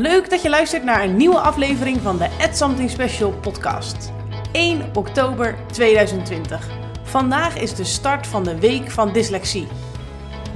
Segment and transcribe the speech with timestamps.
[0.00, 4.12] Leuk dat je luistert naar een nieuwe aflevering van de Add Something Special podcast.
[4.52, 6.68] 1 oktober 2020.
[7.02, 9.66] Vandaag is de start van de Week van Dyslexie.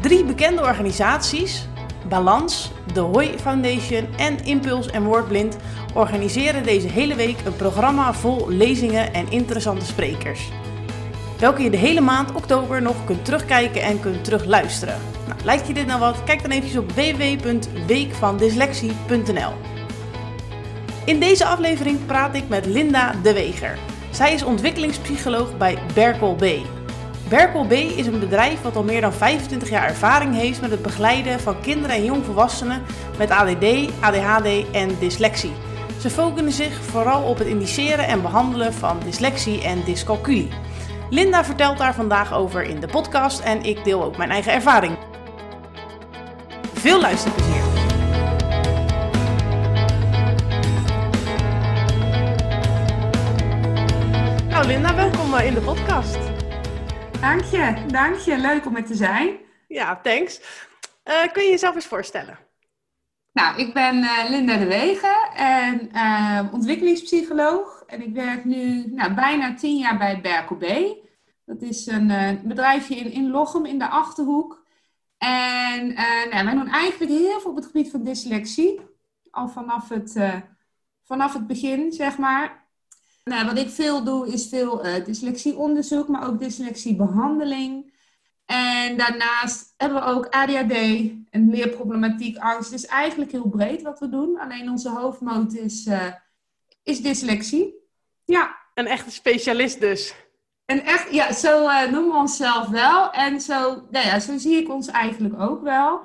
[0.00, 1.68] Drie bekende organisaties,
[2.08, 5.56] Balans, de Hoi Foundation en Impuls en Woordblind,
[5.94, 10.48] organiseren deze hele week een programma vol lezingen en interessante sprekers.
[11.38, 15.13] Welke je de hele maand oktober nog kunt terugkijken en kunt terugluisteren.
[15.26, 16.24] Nou, lijkt je dit nou wat?
[16.24, 19.52] Kijk dan even op www.weekvandyslexie.nl.
[21.04, 23.78] In deze aflevering praat ik met Linda De Weger.
[24.10, 26.44] Zij is ontwikkelingspsycholoog bij Berkel B.
[27.28, 30.82] Berkel B is een bedrijf wat al meer dan 25 jaar ervaring heeft met het
[30.82, 32.82] begeleiden van kinderen en jongvolwassenen
[33.18, 33.64] met ADD,
[34.00, 35.52] ADHD en dyslexie.
[36.00, 40.48] Ze focussen zich vooral op het indiceren en behandelen van dyslexie en dyscalculie.
[41.10, 44.96] Linda vertelt daar vandaag over in de podcast en ik deel ook mijn eigen ervaring.
[46.84, 47.62] Veel luisterplezier!
[54.48, 56.18] Nou Linda, welkom eh, in de podcast.
[57.20, 58.38] Dank je, dank je.
[58.38, 59.38] Leuk om er te zijn.
[59.68, 60.40] Ja, thanks.
[61.04, 62.38] Uh, kun je jezelf eens voorstellen?
[63.32, 67.84] Nou, ik ben uh, Linda de Wegen en uh, ontwikkelingspsycholoog.
[67.86, 70.66] En ik werk nu nou, bijna tien jaar bij Berkel B.
[71.44, 74.63] Dat is een bedrijfje in, in Lochem in de Achterhoek.
[75.24, 75.86] En
[76.30, 78.80] nou, wij doen eigenlijk heel veel op het gebied van dyslexie.
[79.30, 80.16] Al vanaf het,
[81.04, 82.64] vanaf het begin, zeg maar.
[83.24, 87.92] Nou, wat ik veel doe is veel uh, dyslexieonderzoek, maar ook dyslexiebehandeling.
[88.44, 90.72] En daarnaast hebben we ook ADHD
[91.30, 92.72] en leerproblematiek, angst.
[92.72, 94.38] Is eigenlijk heel breed wat we doen.
[94.38, 95.88] Alleen onze hoofdmoot is,
[96.82, 97.74] is dyslexie.
[98.24, 98.56] Ja.
[98.74, 100.14] Een echte specialist dus.
[100.64, 103.10] En echt, ja, zo uh, noemen we onszelf wel.
[103.12, 106.00] En zo, nou ja, zo zie ik ons eigenlijk ook wel.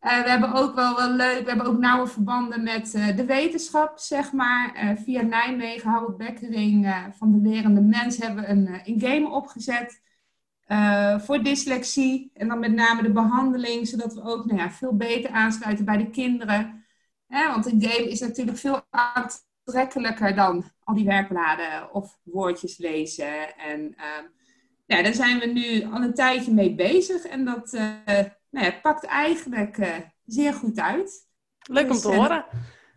[0.00, 3.24] Uh, we hebben ook wel wel leuk, we hebben ook nauwe verbanden met uh, de
[3.24, 4.96] wetenschap, zeg maar.
[5.04, 10.02] Via Nijmegen, Howard Bekkering van de Lerende Mens hebben we een, een game opgezet
[11.18, 12.30] voor dyslexie.
[12.34, 15.96] En dan met name de behandeling, zodat we ook nou ja, veel beter aansluiten bij
[15.96, 16.84] de kinderen.
[17.28, 18.82] want een game is natuurlijk veel
[19.64, 23.56] aantrekkelijker dan al die werkbladen of woordjes lezen.
[23.56, 23.94] En
[24.86, 27.24] ja, daar zijn we nu al een tijdje mee bezig.
[27.24, 27.76] En dat
[28.54, 31.28] nou ja, pakt eigenlijk uh, zeer goed uit.
[31.58, 32.44] Leuk dus, om te uh, horen.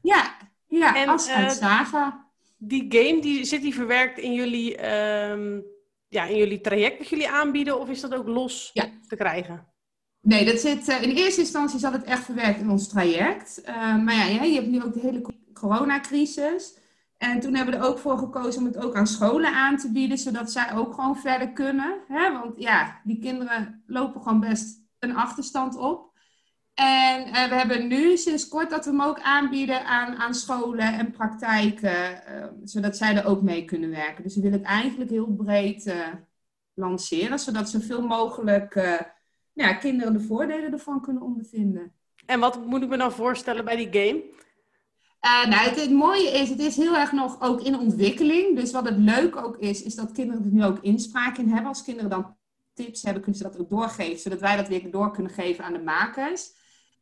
[0.01, 2.25] Ja, ja en, als uh, Saga.
[2.57, 4.91] Die game, die, zit die verwerkt in jullie,
[5.29, 5.63] um,
[6.07, 7.79] ja, in jullie traject dat jullie aanbieden?
[7.79, 8.89] Of is dat ook los ja.
[9.07, 9.67] te krijgen?
[10.21, 13.61] Nee, dat zit, in eerste instantie zat het echt verwerkt in ons traject.
[13.65, 15.21] maar ja, ja, je hebt nu ook de hele
[15.59, 16.77] coronacrisis.
[17.17, 19.91] En toen hebben we er ook voor gekozen om het ook aan scholen aan te
[19.91, 21.99] bieden, zodat zij ook gewoon verder kunnen.
[22.07, 22.31] Hè?
[22.31, 26.15] Want ja, die kinderen lopen gewoon best een achterstand op.
[26.73, 30.93] En uh, we hebben nu sinds kort dat we hem ook aanbieden aan, aan scholen
[30.93, 34.23] en praktijken, uh, zodat zij er ook mee kunnen werken.
[34.23, 36.07] Dus we willen het eigenlijk heel breed uh,
[36.73, 38.73] lanceren, zodat zoveel mogelijk
[39.53, 41.91] ja, kinderen de voordelen ervan kunnen ondervinden.
[42.25, 44.23] En wat moet ik me dan voorstellen bij die game?
[45.49, 48.55] Nou, het, mooie is, het is heel erg nog ook in ontwikkeling.
[48.55, 51.67] Dus wat het leuk ook is, is dat kinderen er nu ook inspraak in hebben.
[51.67, 52.35] Als kinderen dan
[52.73, 55.73] tips hebben, kunnen ze dat ook doorgeven, zodat wij dat weer door kunnen geven aan
[55.73, 56.55] de makers.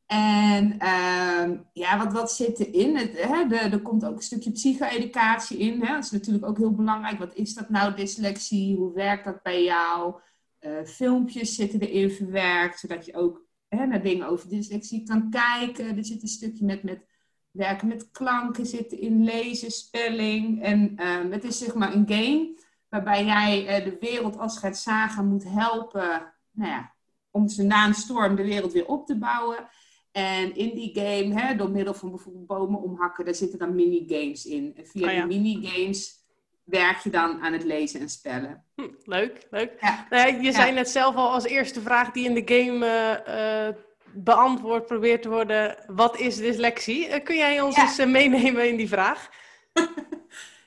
[0.05, 2.97] En uh, ja, wat, wat zit erin?
[2.97, 5.81] Het, hè, de, er komt ook een stukje psycho-educatie in.
[5.81, 5.93] Hè?
[5.93, 7.19] Dat is natuurlijk ook heel belangrijk.
[7.19, 8.75] Wat is dat nou, dyslexie?
[8.75, 10.15] Hoe werkt dat bij jou?
[10.59, 15.97] Uh, filmpjes zitten erin verwerkt, zodat je ook hè, naar dingen over dyslexie kan kijken.
[15.97, 17.05] Er zit een stukje met, met
[17.55, 20.63] werken met klanken zitten in, lezen, spelling.
[20.63, 24.77] En uh, het is zeg maar een game waarbij jij uh, de wereld als gaat
[24.77, 26.93] zagen moet helpen nou ja,
[27.31, 29.67] om ze na een storm de wereld weer op te bouwen.
[30.11, 34.45] En in die game, hè, door middel van bijvoorbeeld bomen omhakken, daar zitten dan minigames
[34.45, 34.73] in.
[34.75, 35.25] En via oh, ja.
[35.25, 36.23] die minigames
[36.63, 38.63] werk je dan aan het lezen en spellen.
[38.75, 39.73] Hm, leuk, leuk.
[40.09, 40.25] Ja.
[40.25, 43.75] Je zei net zelf al als eerste vraag die in de game uh, uh,
[44.15, 47.21] beantwoord probeert te worden: wat is dyslexie?
[47.21, 49.29] kun jij ons eens meenemen in die vraag?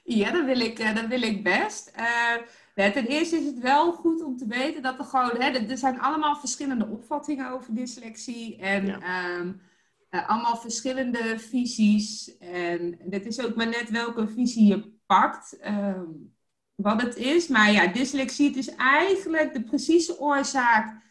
[0.09, 1.93] Ja, dat wil ik, eh, dat wil ik best.
[1.97, 5.79] Uh, ten eerste is het wel goed om te weten dat er gewoon, hè, er
[5.79, 9.37] zijn allemaal verschillende opvattingen over dyslexie en ja.
[9.39, 9.61] um,
[10.11, 12.39] uh, allemaal verschillende visies.
[12.39, 16.35] En het is ook maar net welke visie je pakt, um,
[16.75, 17.49] wat het is.
[17.49, 21.03] Maar ja, dyslexie, het is eigenlijk de precieze oorzaak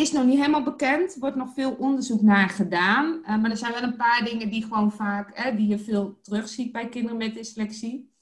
[0.00, 1.16] is nog niet helemaal bekend.
[1.18, 3.18] Wordt nog veel onderzoek naar gedaan.
[3.22, 6.18] Uh, maar er zijn wel een paar dingen die gewoon vaak, hè, die je veel
[6.22, 8.14] terugziet bij kinderen met dyslexie.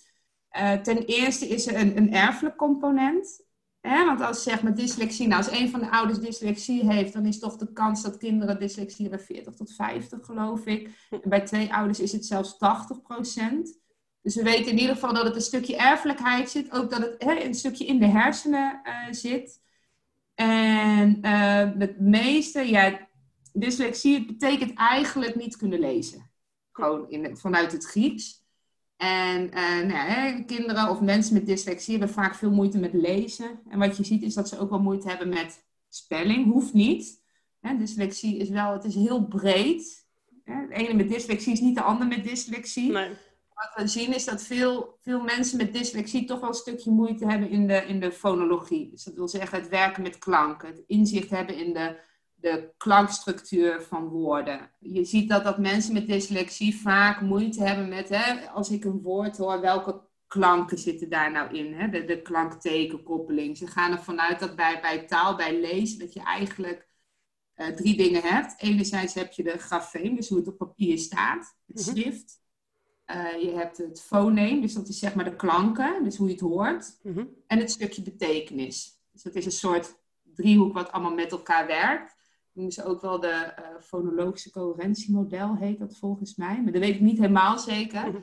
[0.58, 3.46] Uh, ten eerste is er een, een erfelijk component.
[3.80, 7.26] Hè, want als zeg maar dyslexie, nou als een van de ouders dyslexie heeft, dan
[7.26, 11.06] is toch de kans dat kinderen dyslexie hebben 40 tot 50, geloof ik.
[11.10, 13.78] En bij twee ouders is het zelfs 80 procent.
[14.22, 17.14] Dus we weten in ieder geval dat het een stukje erfelijkheid zit, ook dat het
[17.18, 19.60] hè, een stukje in de hersenen uh, zit.
[20.38, 23.08] En uh, het meeste, ja,
[23.52, 26.30] dyslexie betekent eigenlijk niet kunnen lezen.
[26.72, 28.46] Gewoon in, vanuit het Grieks.
[28.96, 33.60] En uh, nou, kinderen of mensen met dyslexie hebben vaak veel moeite met lezen.
[33.68, 36.52] En wat je ziet is dat ze ook wel moeite hebben met spelling.
[36.52, 37.22] Hoeft niet.
[37.78, 40.06] Dyslexie is wel, het is heel breed.
[40.44, 42.90] De ene met dyslexie is niet de ander met dyslexie.
[42.92, 43.10] Nee.
[43.58, 47.26] Wat we zien is dat veel, veel mensen met dyslexie toch wel een stukje moeite
[47.26, 48.90] hebben in de, in de fonologie.
[48.90, 52.06] Dus dat wil zeggen het werken met klanken, het inzicht hebben in de
[52.40, 54.70] de klankstructuur van woorden.
[54.78, 59.02] Je ziet dat, dat mensen met dyslexie vaak moeite hebben met, hè, als ik een
[59.02, 61.74] woord hoor, welke klanken zitten daar nou in?
[61.74, 61.88] Hè?
[61.88, 63.56] De, de klanktekenkoppeling.
[63.56, 66.88] Ze gaan ervan uit dat bij, bij taal, bij lezen, dat je eigenlijk
[67.56, 68.54] uh, drie dingen hebt.
[68.62, 71.96] Enerzijds heb je de grafeem, dus hoe het op papier staat, het mhm.
[71.96, 72.46] schrift.
[73.10, 76.32] Uh, je hebt het foneem, dus dat is zeg maar de klanken, dus hoe je
[76.32, 76.98] het hoort.
[77.02, 77.24] Mhm.
[77.46, 79.00] En het stukje betekenis.
[79.12, 79.94] Dus dat is een soort
[80.34, 82.16] driehoek wat allemaal met elkaar werkt
[82.58, 86.62] noemen ze ook wel de uh, fonologische coherentiemodel, heet dat volgens mij.
[86.62, 88.22] Maar dat weet ik niet helemaal zeker.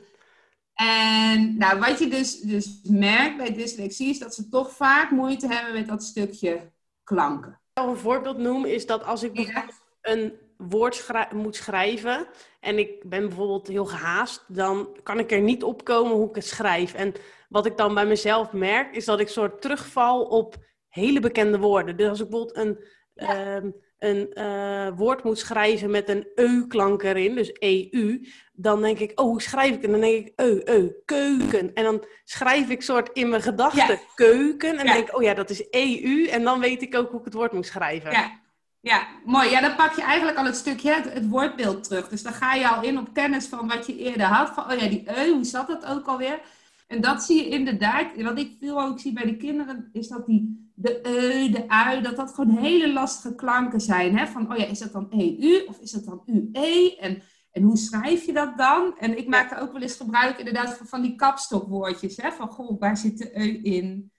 [0.73, 5.47] En nou, wat je dus, dus merkt bij dyslexie is dat ze toch vaak moeite
[5.47, 6.71] hebben met dat stukje
[7.03, 7.59] klanken.
[7.73, 9.53] Een voorbeeld noem is dat als ik
[10.01, 12.27] een woord moet schrijven
[12.59, 16.35] en ik ben bijvoorbeeld heel gehaast, dan kan ik er niet op komen hoe ik
[16.35, 16.93] het schrijf.
[16.93, 17.13] En
[17.49, 20.55] wat ik dan bij mezelf merk, is dat ik soort terugval op
[20.87, 21.97] hele bekende woorden.
[21.97, 22.83] Dus als ik bijvoorbeeld een,
[23.15, 23.69] ehm,
[23.99, 29.25] een uh, woord moet schrijven met een eu-klank erin, dus EU, dan denk ik, oh,
[29.25, 29.83] hoe schrijf ik het?
[29.83, 31.73] En dan denk ik, eu, eu, keuken.
[31.73, 34.69] En dan schrijf ik soort in mijn gedachten keuken.
[34.69, 36.25] En dan denk ik, oh ja, dat is EU.
[36.25, 38.11] En dan weet ik ook hoe ik het woord moet schrijven.
[38.11, 38.43] Ja.
[38.85, 39.49] Ja, mooi.
[39.49, 42.09] Ja, dan pak je eigenlijk al het stukje, het, woordbeeld terug.
[42.09, 44.49] Dus dan ga je al in op kennis van wat je eerder had.
[44.49, 46.39] Van, oh ja, die eu, hoe zat dat ook alweer?
[46.87, 50.25] En dat zie je inderdaad, wat ik veel ook zie bij de kinderen, is dat
[50.25, 54.17] die de e, de ui, dat dat gewoon hele lastige klanken zijn.
[54.17, 54.27] Hè?
[54.27, 56.95] Van, oh ja, is dat dan EU of is dat dan UE?
[56.99, 57.21] En,
[57.51, 58.97] en hoe schrijf je dat dan?
[58.97, 62.17] En ik maak er ook wel eens gebruik inderdaad van, van die kapstokwoordjes.
[62.17, 62.31] Hè?
[62.31, 64.11] Van, goh, waar zit de E in?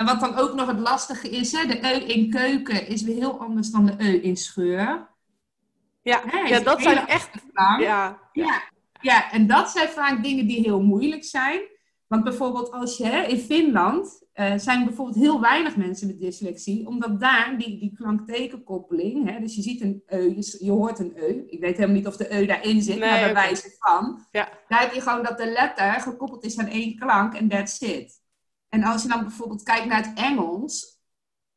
[0.00, 1.66] En wat dan ook nog het lastige is, hè?
[1.66, 5.08] de E in keuken is weer heel anders dan de E in scheur.
[6.02, 7.30] Ja, ja dat zijn echt...
[7.78, 8.18] Ja.
[8.32, 8.62] Ja,
[9.00, 11.60] ja, en dat zijn vaak dingen die heel moeilijk zijn.
[12.06, 16.86] Want bijvoorbeeld als je hè, in Finland uh, zijn bijvoorbeeld heel weinig mensen met dyslexie,
[16.86, 21.16] omdat daar die, die klanktekenkoppeling, hè, dus je ziet een eu, je, je, hoort een
[21.16, 24.48] eu, ik weet helemaal niet of de eu daarin zit, maar bij wijze van, ja.
[24.68, 28.20] daar heb je gewoon dat de letter gekoppeld is aan één klank en that's it.
[28.70, 31.00] En als je dan bijvoorbeeld kijkt naar het Engels,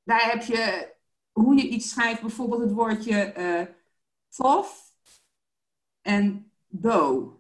[0.04, 0.94] daar heb je
[1.32, 4.66] hoe je iets schrijft, bijvoorbeeld het woordje uh,
[6.02, 7.38] en do.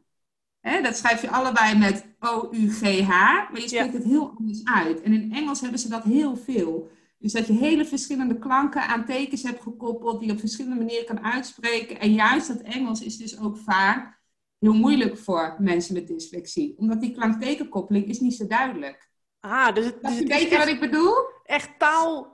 [0.59, 3.09] Hè, dat schrijf je allebei met O-U-G-H,
[3.51, 5.01] maar je spreekt het heel anders uit.
[5.01, 6.91] En in Engels hebben ze dat heel veel.
[7.17, 11.05] Dus dat je hele verschillende klanken aan tekens hebt gekoppeld, die je op verschillende manieren
[11.05, 11.99] kan uitspreken.
[11.99, 14.21] En juist dat Engels is dus ook vaak
[14.59, 16.77] heel moeilijk voor mensen met dyslexie.
[16.77, 19.11] Omdat die klanktekenkoppeling is niet zo duidelijk.
[19.45, 21.13] Ah, dus, het, dus je wat ik bedoel?
[21.45, 22.33] Echt taal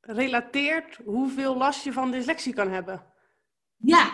[0.00, 3.04] gerelateerd hoeveel last je van dyslexie kan hebben.
[3.76, 4.10] Ja,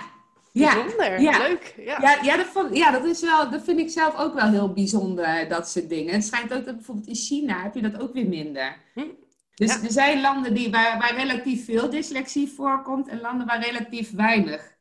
[0.53, 1.39] Bijzonder, ja.
[1.39, 1.75] leuk.
[1.77, 4.51] Ja, ja, ja, dat, vond, ja dat, is wel, dat vind ik zelf ook wel
[4.51, 6.15] heel bijzonder, dat soort dingen.
[6.15, 8.77] Het schijnt ook dat bijvoorbeeld in China heb je dat ook weer minder.
[8.95, 9.07] Hm.
[9.55, 14.13] Dus er zijn landen die, waar, waar relatief veel dyslexie voorkomt en landen waar relatief
[14.13, 14.77] weinig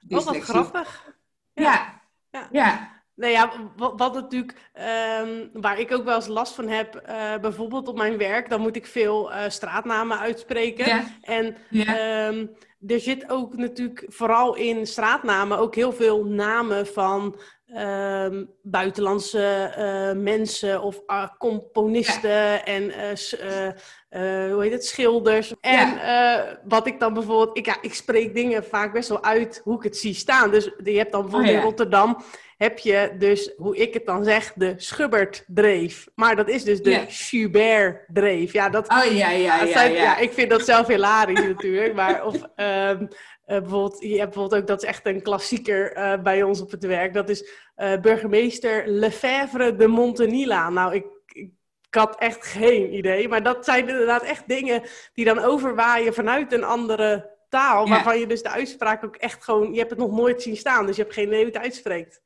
[0.00, 0.40] dyslexie.
[0.40, 1.14] Oh, wat grappig.
[1.54, 2.02] Ja.
[2.30, 2.48] ja.
[2.52, 2.97] ja.
[3.18, 4.54] Nou ja, wat, wat natuurlijk,
[5.22, 8.60] um, waar ik ook wel eens last van heb, uh, bijvoorbeeld op mijn werk, dan
[8.60, 10.86] moet ik veel uh, straatnamen uitspreken.
[10.86, 11.04] Ja.
[11.20, 12.26] En ja.
[12.26, 12.50] Um,
[12.86, 20.22] er zit ook natuurlijk vooral in straatnamen ook heel veel namen van uh, buitenlandse uh,
[20.22, 22.64] mensen of uh, componisten ja.
[22.64, 22.82] en
[24.50, 25.54] hoe heet het, schilders.
[25.60, 26.00] En
[26.64, 29.82] wat ik dan bijvoorbeeld, ik, ja, ik spreek dingen vaak best wel uit hoe ik
[29.82, 30.50] het zie staan.
[30.50, 32.22] Dus je hebt dan bijvoorbeeld oh, in Rotterdam
[32.58, 36.08] heb je dus, hoe ik het dan zeg, de Schubbert-dreef.
[36.14, 37.04] Maar dat is dus de ja.
[37.08, 38.52] Schubert-dreef.
[38.52, 41.94] Ja, dat, oh ja, ja, ja, ja, Ik vind dat zelf hilarisch natuurlijk.
[41.94, 43.08] Maar of um, uh,
[43.46, 46.84] bijvoorbeeld, je hebt bijvoorbeeld ook, dat is echt een klassieker uh, bij ons op het
[46.84, 47.14] werk.
[47.14, 50.70] Dat is uh, burgemeester Lefebvre de Montenila.
[50.70, 51.50] Nou, ik, ik,
[51.88, 53.28] ik had echt geen idee.
[53.28, 58.26] Maar dat zijn inderdaad echt dingen die dan overwaaien vanuit een andere taal, waarvan je
[58.26, 61.02] dus de uitspraak ook echt gewoon, je hebt het nog nooit zien staan, dus je
[61.02, 62.22] hebt geen idee hoe het uitspreekt.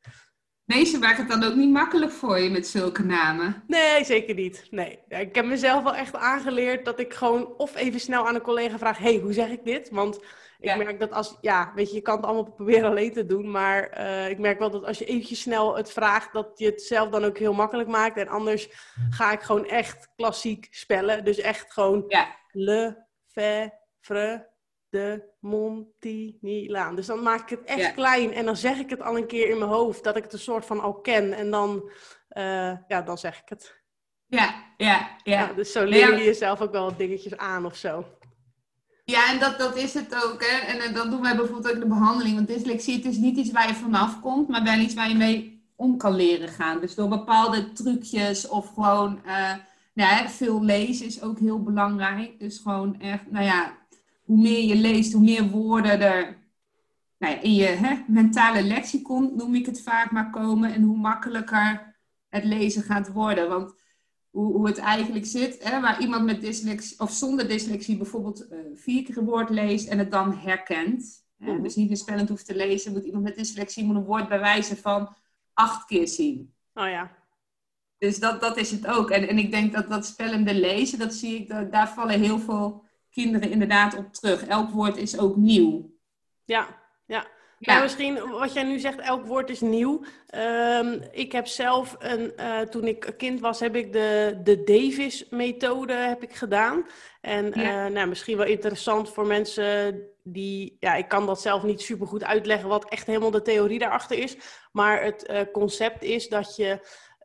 [0.64, 3.64] Meestal maakt het dan ook niet makkelijk voor je met zulke namen.
[3.66, 4.66] Nee, zeker niet.
[4.70, 4.98] Nee.
[5.08, 8.78] Ik heb mezelf wel echt aangeleerd dat ik gewoon of even snel aan een collega
[8.78, 9.90] vraag: hey, hoe zeg ik dit?
[9.90, 10.20] Want
[10.60, 13.50] ik merk dat als, ja, weet je, je kan het allemaal proberen alleen te doen,
[13.50, 16.82] maar uh, ik merk wel dat als je eventjes snel het vraagt, dat je het
[16.82, 18.16] zelf dan ook heel makkelijk maakt.
[18.16, 18.68] En anders
[19.10, 21.24] ga ik gewoon echt klassiek spellen.
[21.24, 22.36] Dus echt gewoon ja.
[22.50, 24.48] le, fe, fre,
[24.92, 26.96] de Montigny-laan.
[26.96, 29.48] Dus dan maak ik het echt klein en dan zeg ik het al een keer
[29.48, 31.32] in mijn hoofd, dat ik het een soort van al ken.
[31.32, 31.90] En dan,
[32.36, 33.80] uh, ja, dan zeg ik het.
[34.26, 35.40] Ja, ja, ja.
[35.40, 38.04] ja dus zo leer je jezelf ook wel wat dingetjes aan of zo.
[39.04, 40.44] Ja, en dat, dat is het ook.
[40.44, 40.72] Hè?
[40.72, 42.34] En, en dat doen wij bijvoorbeeld ook in de behandeling.
[42.34, 45.14] Want dyslexie, het is niet iets waar je vanaf komt, maar wel iets waar je
[45.14, 46.80] mee om kan leren gaan.
[46.80, 49.54] Dus door bepaalde trucjes of gewoon, uh,
[49.94, 52.38] nou ja, veel lezen is ook heel belangrijk.
[52.38, 53.80] Dus gewoon echt, nou ja,
[54.22, 56.40] hoe meer je leest, hoe meer woorden er
[57.22, 60.74] nou ja, in je hè, mentale lexicon, noem ik het vaak maar, komen.
[60.74, 61.96] En hoe makkelijker
[62.28, 63.48] het lezen gaat worden.
[63.48, 63.74] Want
[64.30, 68.58] hoe, hoe het eigenlijk zit, hè, waar iemand met dyslexie of zonder dyslexie bijvoorbeeld uh,
[68.74, 71.24] vier keer een woord leest en het dan herkent.
[71.36, 74.28] Mm Dus niet meer spellend hoeft te lezen, moet iemand met dyslexie moet een woord
[74.28, 75.14] bij wijze van
[75.52, 76.54] acht keer zien.
[76.74, 77.10] Oh ja.
[77.98, 79.10] Dus dat, dat is het ook.
[79.10, 82.38] En, en ik denk dat dat spellende lezen, dat zie ik, dat, daar vallen heel
[82.38, 82.81] veel
[83.12, 84.46] kinderen inderdaad op terug.
[84.46, 85.90] Elk woord is ook nieuw.
[86.44, 87.26] Ja, ja.
[87.58, 87.72] Ja.
[87.72, 90.04] Nou, misschien wat jij nu zegt, elk woord is nieuw.
[90.34, 95.92] Um, ik heb zelf, een, uh, toen ik kind was, heb ik de, de Davis-methode
[95.92, 96.86] heb ik gedaan.
[97.20, 97.86] En ja.
[97.86, 102.06] uh, nou, misschien wel interessant voor mensen die, ja, ik kan dat zelf niet super
[102.06, 104.36] goed uitleggen wat echt helemaal de theorie daarachter is.
[104.72, 106.80] Maar het uh, concept is dat je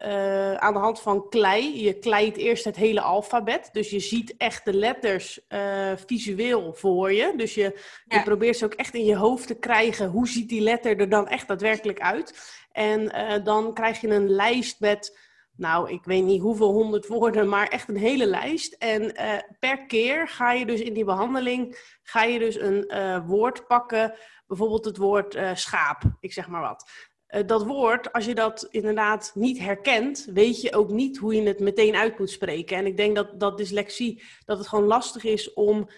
[0.06, 1.84] uh, aan de hand van klei.
[1.84, 3.70] Je kleit eerst het hele alfabet.
[3.72, 7.34] Dus je ziet echt de letters uh, visueel voor je.
[7.36, 10.10] Dus je, je probeert ze ook echt in je hoofd te krijgen.
[10.10, 12.60] Hoe ziet die letter er dan echt daadwerkelijk uit?
[12.72, 15.20] En uh, dan krijg je een lijst met,
[15.56, 18.74] nou, ik weet niet hoeveel honderd woorden, maar echt een hele lijst.
[18.74, 19.14] En
[19.60, 22.92] per keer ga je dus in die behandeling, ga je dus een
[23.26, 24.14] woord pakken.
[24.48, 27.07] Bijvoorbeeld het woord schaap, ik zeg maar wat.
[27.28, 31.42] Eh, dat woord, als je dat inderdaad niet herkent, weet je ook niet hoe je
[31.42, 32.78] het meteen uit moet spreken.
[32.78, 35.90] En ik denk dat, dat dyslexie, dat het gewoon lastig is om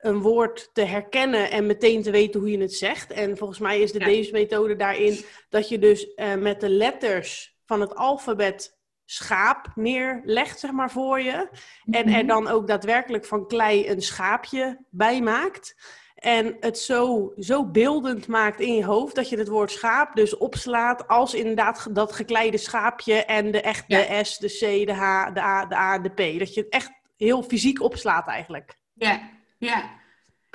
[0.00, 3.12] een woord te herkennen en meteen te weten hoe je het zegt.
[3.12, 7.56] En volgens mij is de deze methode daarin dat je dus uh, met de letters
[7.64, 11.48] van het alfabet schaap neerlegt, zeg maar, voor je.
[11.90, 12.26] En er mhm.
[12.26, 15.74] dan ook daadwerkelijk van klei een schaapje bij maakt.
[16.20, 20.36] En het zo, zo beeldend maakt in je hoofd dat je het woord schaap dus
[20.36, 25.32] opslaat als inderdaad dat gekleide schaapje en de echt de S, de C, de H,
[25.32, 26.38] de A, de A, de P.
[26.38, 28.74] Dat je het echt heel fysiek opslaat eigenlijk.
[28.94, 29.20] Ja,
[29.58, 29.98] ja.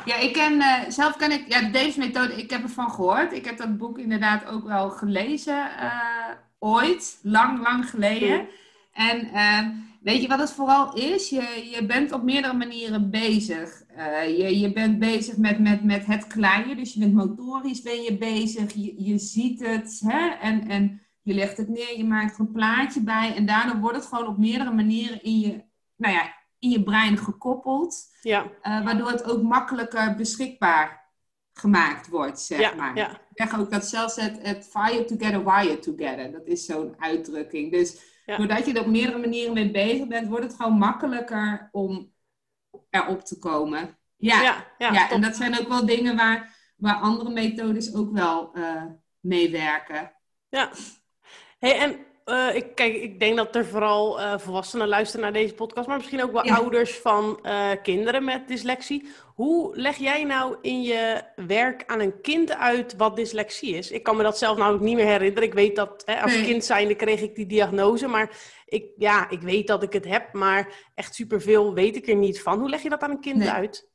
[0.05, 3.34] Ja, ik ken, uh, zelf ken ik, ja, deze methode, ik heb ervan gehoord.
[3.34, 6.29] Ik heb dat boek inderdaad ook wel gelezen, uh,
[6.60, 8.48] ooit, lang, lang geleden.
[8.96, 11.30] En uh, Weet je wat het vooral is?
[11.30, 13.84] Je, je bent op meerdere manieren bezig.
[13.98, 18.02] Uh, je, je bent bezig met, met, met het kleine, dus je bent motorisch ben
[18.02, 18.74] je bezig.
[18.74, 20.28] Je, je ziet het hè?
[20.28, 23.36] En, en je legt het neer, je maakt er een plaatje bij.
[23.36, 25.64] En daardoor wordt het gewoon op meerdere manieren in je,
[25.96, 28.04] nou ja, in je brein gekoppeld.
[28.22, 28.44] Ja.
[28.44, 31.12] Uh, waardoor het ook makkelijker beschikbaar
[31.54, 32.98] gemaakt wordt, zeg ja, maar.
[32.98, 33.10] Ja.
[33.10, 33.18] Ik
[33.50, 36.32] zeg ook dat zelfs het, het fire together, wire together.
[36.32, 37.72] Dat is zo'n uitdrukking.
[37.72, 42.13] Dus Doordat je er op meerdere manieren mee bezig bent, wordt het gewoon makkelijker om
[42.89, 43.98] erop te komen.
[44.15, 48.58] Ja, ja, ja, en dat zijn ook wel dingen waar, waar andere methodes ook wel
[48.58, 48.84] uh,
[49.20, 50.12] meewerken.
[50.50, 50.72] Ja.
[51.60, 55.53] Hey, en uh, ik, kijk, ik denk dat er vooral uh, volwassenen luisteren naar deze
[55.53, 59.08] podcast, maar misschien ook wel ouders van uh, kinderen met dyslexie.
[59.36, 63.91] Hoe leg jij nou in je werk aan een kind uit wat dyslexie is?
[63.91, 65.44] Ik kan me dat zelf nou niet meer herinneren.
[65.44, 66.46] Ik weet dat hè, als nee.
[66.46, 68.29] kind zijnde kreeg ik die diagnose, maar
[68.65, 72.41] ik, ja, ik weet dat ik het heb, maar echt superveel weet ik er niet
[72.41, 72.60] van.
[72.60, 73.50] Hoe leg je dat aan een kind nee.
[73.50, 73.89] uit?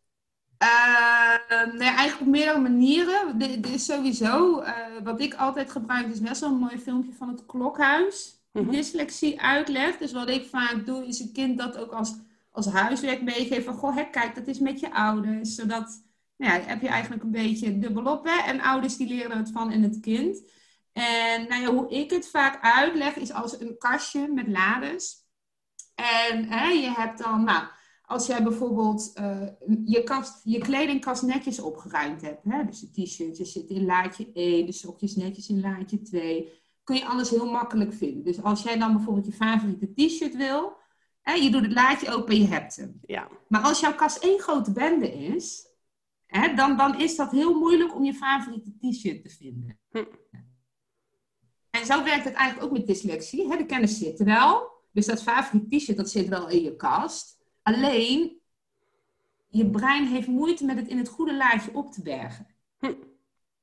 [0.63, 3.39] Uh, nee, eigenlijk op meerdere manieren.
[3.39, 7.29] Dit is sowieso, uh, wat ik altijd gebruik, is best wel een mooi filmpje van
[7.29, 8.41] het klokhuis.
[8.53, 8.71] Mm -hmm.
[8.71, 9.99] Dyslexie uitlegt.
[9.99, 12.15] Dus wat ik vaak doe, is een kind dat ook als,
[12.51, 13.65] als huiswerk meegeven.
[13.65, 15.55] Van, goh, hè, kijk, dat is met je ouders.
[15.55, 16.03] Zodat,
[16.37, 18.25] nou ja, heb je eigenlijk een beetje dubbelop.
[18.25, 18.51] Hè?
[18.51, 20.43] En ouders die leren het van in het kind.
[20.93, 25.17] En nou ja, hoe ik het vaak uitleg, is als een kastje met lades.
[25.95, 27.65] En hè, je hebt dan, nou
[28.11, 29.47] als jij bijvoorbeeld uh,
[29.85, 32.65] je, kast, je kledingkast netjes opgeruimd hebt, hè?
[32.65, 36.53] dus de t-shirtjes zitten in laadje 1, de sokjes netjes in laadje 2,
[36.85, 38.25] kun je alles heel makkelijk vinden.
[38.25, 40.77] Dus als jij dan bijvoorbeeld je favoriete t-shirt wil,
[41.21, 42.99] hè, je doet het laadje open en je hebt hem.
[43.03, 43.29] Ja.
[43.49, 45.67] Maar als jouw kast één grote bende is,
[46.27, 49.79] hè, dan, dan is dat heel moeilijk om je favoriete t-shirt te vinden.
[49.91, 50.05] Hm.
[51.71, 53.49] en zo werkt het eigenlijk ook met dyslexie.
[53.49, 53.57] Hè?
[53.57, 54.69] De kennis zit er wel.
[54.93, 57.40] Dus dat favoriet t-shirt, dat zit wel in je kast.
[57.75, 58.41] Alleen,
[59.49, 62.47] je brein heeft moeite met het in het goede laadje op te bergen.
[62.79, 62.93] Hm.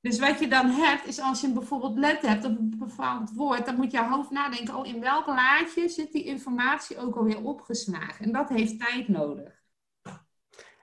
[0.01, 3.65] Dus wat je dan hebt, is als je bijvoorbeeld let hebt op een bepaald woord,
[3.65, 8.25] dan moet je hoofd nadenken, oh, in welk laadje zit die informatie ook alweer opgeslagen?
[8.25, 9.55] En dat heeft tijd nodig.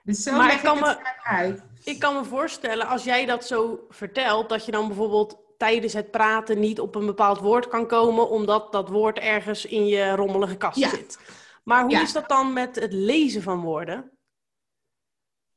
[0.03, 1.63] Dus zo Maar leg ik kan ik me- het vaak uit.
[1.83, 6.11] Ik kan me voorstellen, als jij dat zo vertelt, dat je dan bijvoorbeeld tijdens het
[6.11, 10.55] praten niet op een bepaald woord kan komen, omdat dat woord ergens in je rommelige
[10.57, 10.89] kast Ja.
[10.89, 11.19] zit.
[11.65, 12.01] Maar hoe Ja.
[12.01, 14.11] is dat dan met het lezen van woorden?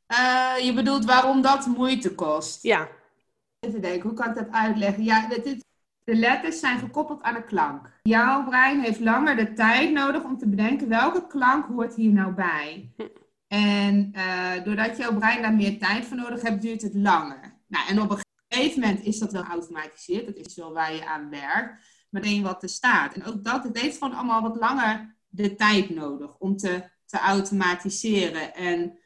[0.06, 2.62] Eh, je bedoelt waarom dat moeite kost?
[2.62, 2.88] Ja,
[3.60, 5.04] Even denken, hoe kan ik dat uitleggen?
[5.04, 5.62] Ja, is,
[6.04, 7.92] de letters zijn gekoppeld aan de klank.
[8.02, 12.32] Jouw brein heeft langer de tijd nodig om te bedenken welke klank hoort hier nou
[12.32, 12.94] bij.
[13.46, 17.60] En eh, doordat jouw brein daar meer tijd voor nodig hebt, duurt het langer.
[17.66, 20.26] Nou, en op een gegeven moment is dat wel geautomatiseerd.
[20.26, 21.84] Dat is wel waar je aan werkt.
[22.10, 23.14] Maar wat er staat.
[23.14, 27.18] En ook dat, het heeft gewoon allemaal wat langer de tijd nodig om te, te
[27.18, 28.54] automatiseren.
[28.54, 28.98] En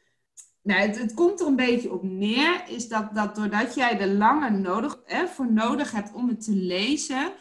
[0.61, 4.07] nou, het, het komt er een beetje op neer, is dat, dat doordat jij er
[4.07, 7.33] langer nodig, hè, voor nodig hebt om het te lezen,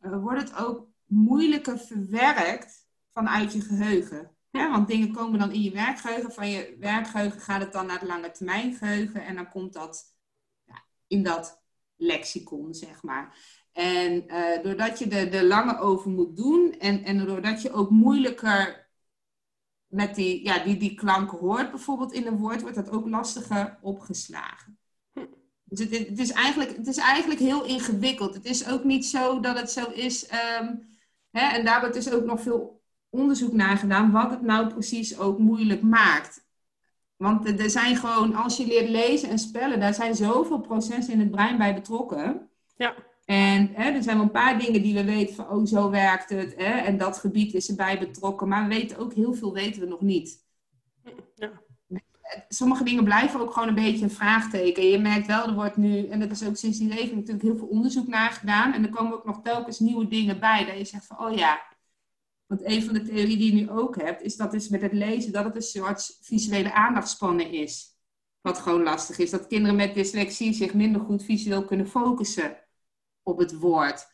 [0.00, 4.36] eh, wordt het ook moeilijker verwerkt vanuit je geheugen.
[4.50, 4.70] Hè?
[4.70, 8.08] Want dingen komen dan in je werkgeheugen, van je werkgeheugen gaat het dan naar het
[8.08, 10.16] lange termijn geheugen en dan komt dat
[10.64, 11.62] ja, in dat
[11.96, 13.36] lexicon, zeg maar.
[13.78, 17.90] En eh, doordat je er, er langer over moet doen en, en doordat je ook
[17.90, 18.88] moeilijker
[19.86, 23.78] met die, ja, die, die klanken hoort, bijvoorbeeld in een woord, wordt dat ook lastiger
[23.80, 24.78] opgeslagen.
[25.64, 28.34] Dus het, het, is eigenlijk, het is eigenlijk heel ingewikkeld.
[28.34, 30.26] Het is ook niet zo dat het zo is.
[30.26, 30.74] ehm,
[31.30, 35.18] hè, en daar wordt dus ook nog veel onderzoek naar gedaan, wat het nou precies
[35.18, 36.46] ook moeilijk maakt.
[37.16, 41.12] Want er er zijn gewoon, als je leert lezen en spellen, daar zijn zoveel processen
[41.12, 42.50] in het brein bij betrokken.
[42.76, 42.94] Ja.
[43.30, 46.30] En hè, er zijn wel een paar dingen die we weten van, oh, zo werkt
[46.30, 46.54] het.
[46.56, 48.48] Hè, en dat gebied is erbij betrokken.
[48.48, 50.46] Maar we weten ook heel veel weten we nog niet.
[51.34, 51.50] Ja.
[52.48, 54.84] Sommige dingen blijven ook gewoon een beetje een vraagteken.
[54.84, 57.56] Je merkt wel, er wordt nu, en dat is ook sinds die regeling natuurlijk heel
[57.56, 58.72] veel onderzoek naar gedaan.
[58.72, 60.64] En er komen ook nog telkens nieuwe dingen bij.
[60.64, 61.62] Dat je zegt van, oh ja.
[62.46, 64.92] Want een van de theorieën die je nu ook hebt, is dat dus met het
[64.92, 67.96] lezen, dat het een soort visuele aandachtspannen is.
[68.40, 69.30] Wat gewoon lastig is.
[69.30, 72.56] Dat kinderen met dyslexie zich minder goed visueel kunnen focussen
[73.28, 74.06] op het woord.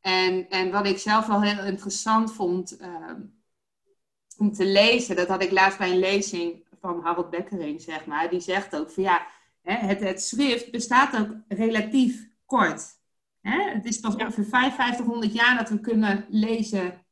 [0.00, 3.20] En, en wat ik zelf wel heel interessant vond ehm,
[4.38, 8.30] om te lezen, dat had ik laatst bij een lezing van Harold Bekkering, zeg maar.
[8.30, 9.26] Die zegt ook van ja,
[9.62, 13.00] hè, het, het schrift bestaat ook relatief kort.
[13.40, 13.70] Hè?
[13.70, 17.02] Het is pas ongeveer 5500 jaar dat we kunnen lezen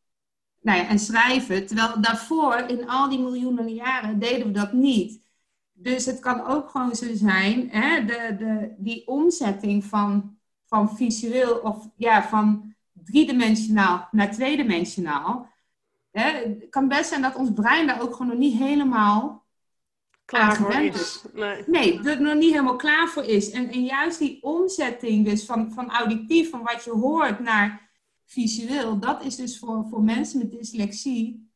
[0.61, 1.67] nou ja, en schrijven.
[1.67, 5.29] Terwijl daarvoor, in al die miljoenen jaren, deden we dat niet.
[5.73, 10.39] Dus het kan ook gewoon zo zijn, hè, de, de, die omzetting van,
[10.71, 15.49] van visueel of ja, van driedimensionaal naar tweedimensionaal.
[16.11, 19.45] Hè, het kan best zijn dat ons brein daar ook gewoon nog niet helemaal
[20.25, 21.25] klaar voor is.
[21.33, 21.63] Nee.
[21.67, 23.51] Nee, dat er nog niet helemaal klaar voor is.
[23.51, 27.91] En, en juist die omzetting dus van, van auditief, van wat je hoort, naar
[28.27, 31.51] visueel, dat is dus voor, voor mensen met dyslexie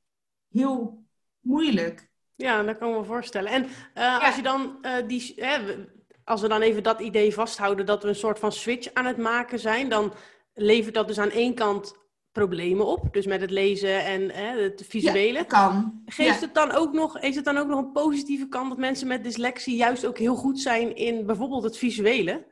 [0.49, 1.05] heel
[1.41, 2.11] moeilijk.
[2.35, 3.53] Ja, dat kan ik me voorstellen.
[3.53, 5.87] En eh, als je dan eh, die, hè,
[6.25, 9.17] als we dan even dat idee vasthouden dat we een soort van switch aan het
[9.17, 10.13] maken zijn, dan
[10.55, 14.85] levert dat dus aan één kant problemen op, dus met het lezen en hè, het
[14.89, 15.39] visuele.
[15.39, 16.03] Ja, kan.
[16.07, 16.47] Geeft Ja.
[16.47, 19.25] het dan ook nog, heeft het dan ook nog een positieve kant dat mensen met
[19.25, 22.47] dyslexie juist ook heel goed zijn in bijvoorbeeld het visuele?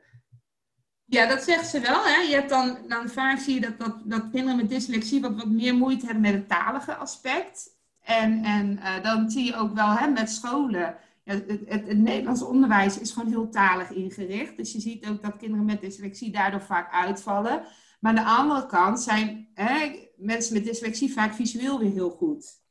[1.05, 2.03] Ja, dat zegt ze wel.
[2.03, 2.21] Hè?
[2.21, 5.49] Je hebt dan, dan vaak zie je dat, dat, dat kinderen met dyslexie wat, wat
[5.49, 7.69] meer moeite hebben met het talige aspect.
[8.01, 10.97] En, en eh, dan zie je ook wel hè, met scholen.
[11.23, 14.57] Het, het, het Nederlands onderwijs is gewoon heel talig ingericht.
[14.57, 17.63] Dus je ziet ook dat kinderen met dyslexie daardoor vaak uitvallen.
[17.99, 22.61] Maar aan de andere kant zijn hè, mensen met dyslexie vaak visueel weer heel goed.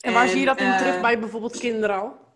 [0.00, 2.26] En waar En, zie je dat in eh, terug bij bijvoorbeeld kinderen al?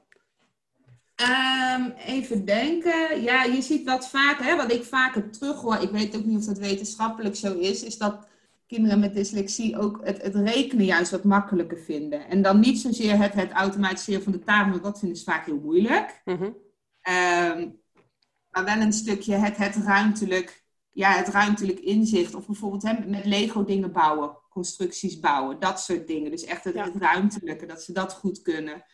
[1.15, 3.23] Ehm, even denken.
[3.23, 6.45] Ja, je ziet wat vaak, hè, wat ik vaker terughoor, ik weet ook niet of
[6.45, 8.27] dat wetenschappelijk zo is, is dat
[8.73, 12.29] kinderen met dyslexie ook het, het rekenen juist wat makkelijker vinden.
[12.29, 15.47] En dan niet zozeer het, het automatiseren van de taal, want dat vinden ze vaak
[15.47, 16.21] heel moeilijk.
[16.25, 16.51] Mhm.
[17.01, 17.69] Ehm,
[18.51, 22.35] maar wel een stukje het, het, ruimtelijk, ja, het ruimtelijk inzicht.
[22.35, 26.31] Of bijvoorbeeld hè, met Lego dingen bouwen, constructies bouwen, dat soort dingen.
[26.31, 26.85] Dus echt het, Ja.
[26.85, 28.85] het ruimtelijke, dat ze dat goed kunnen.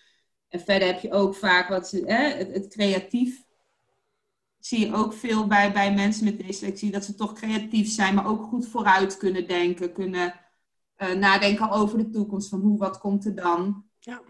[0.48, 3.46] En verder heb je ook vaak wat ze, hè, het, het creatief.
[4.68, 8.26] Zie je ook veel bij, bij mensen met dyslexie, dat ze toch creatief zijn, maar
[8.26, 9.92] ook goed vooruit kunnen denken.
[9.92, 10.34] Kunnen
[10.96, 13.84] eh, nadenken over de toekomst, van hoe, wat komt er dan?
[13.98, 14.20] Ja.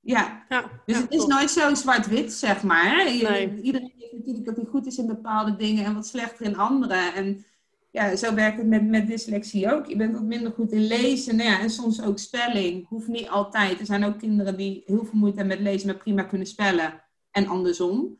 [0.00, 1.28] Ja, Ja, dus ja, het is top.
[1.28, 2.84] nooit zo zwart-wit, zeg maar.
[2.84, 3.02] Hè?
[3.02, 3.60] Je- Nee.
[3.62, 6.94] Iedereen heeft natuurlijk dat hij goed is in bepaalde dingen en wat slechter in andere.
[6.94, 7.44] En
[7.90, 9.86] ja, zo werkt het met, met dyslexie ook.
[9.86, 12.86] Je bent wat minder goed in lezen nou ja, en soms ook spelling.
[12.88, 13.80] Hoeft niet altijd.
[13.80, 17.02] Er zijn ook kinderen die heel veel moeite hebben met lezen, maar prima kunnen spellen.
[17.30, 18.18] En andersom.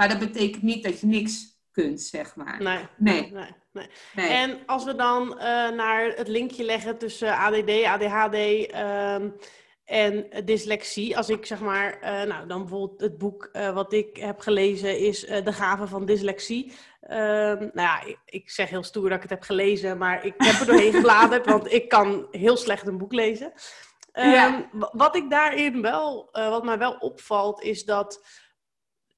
[0.00, 2.62] Maar dat betekent niet dat je niks kunt, zeg maar.
[2.62, 2.78] Nee.
[2.96, 3.32] Nee.
[3.72, 4.28] nee, nee.
[4.28, 8.34] En als we dan uh, naar het linkje leggen tussen ADD, ADHD
[8.74, 9.36] um,
[9.84, 11.16] en dyslexie.
[11.16, 14.98] Als ik zeg maar, uh, nou dan bijvoorbeeld het boek uh, wat ik heb gelezen
[14.98, 16.72] is De Gave van Dyslexie.
[17.00, 20.34] Ehm, nou ja, ik, ik, zeg heel stoer dat ik het heb gelezen, maar ik
[20.36, 23.52] heb er doorheen gebladerd, want ik kan heel slecht een boek lezen.
[24.12, 28.20] Um, Wat ik daarin wel, wat mij wel opvalt, is dat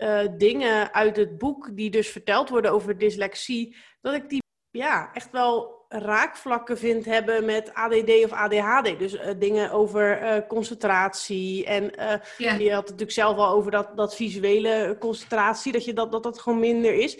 [0.03, 5.11] uh, dingen uit het boek die dus verteld worden over dyslexie, dat ik die ja,
[5.12, 8.99] echt wel raakvlakken vind hebben met ADD of ADHD.
[8.99, 11.67] Dus uh, dingen over uh, concentratie.
[11.67, 11.91] En
[12.37, 12.61] yeah.
[12.61, 16.23] je had het natuurlijk zelf al over dat, dat visuele concentratie, dat, je dat, dat
[16.23, 17.19] dat gewoon minder is.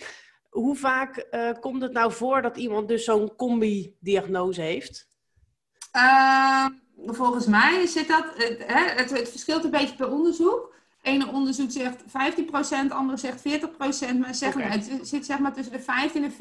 [0.49, 1.27] Hoe vaak
[1.61, 5.09] komt het nou voor dat iemand dus zo'n combi-diagnose heeft?
[5.93, 6.71] Ehm,
[7.07, 12.03] volgens mij zit dat, het, het, het verschilt een beetje per onderzoek ene onderzoek zegt
[12.03, 14.19] 15%, andere zegt 40%.
[14.19, 16.35] Maar zeggen, het zit zeg maar tussen de 15 en 40%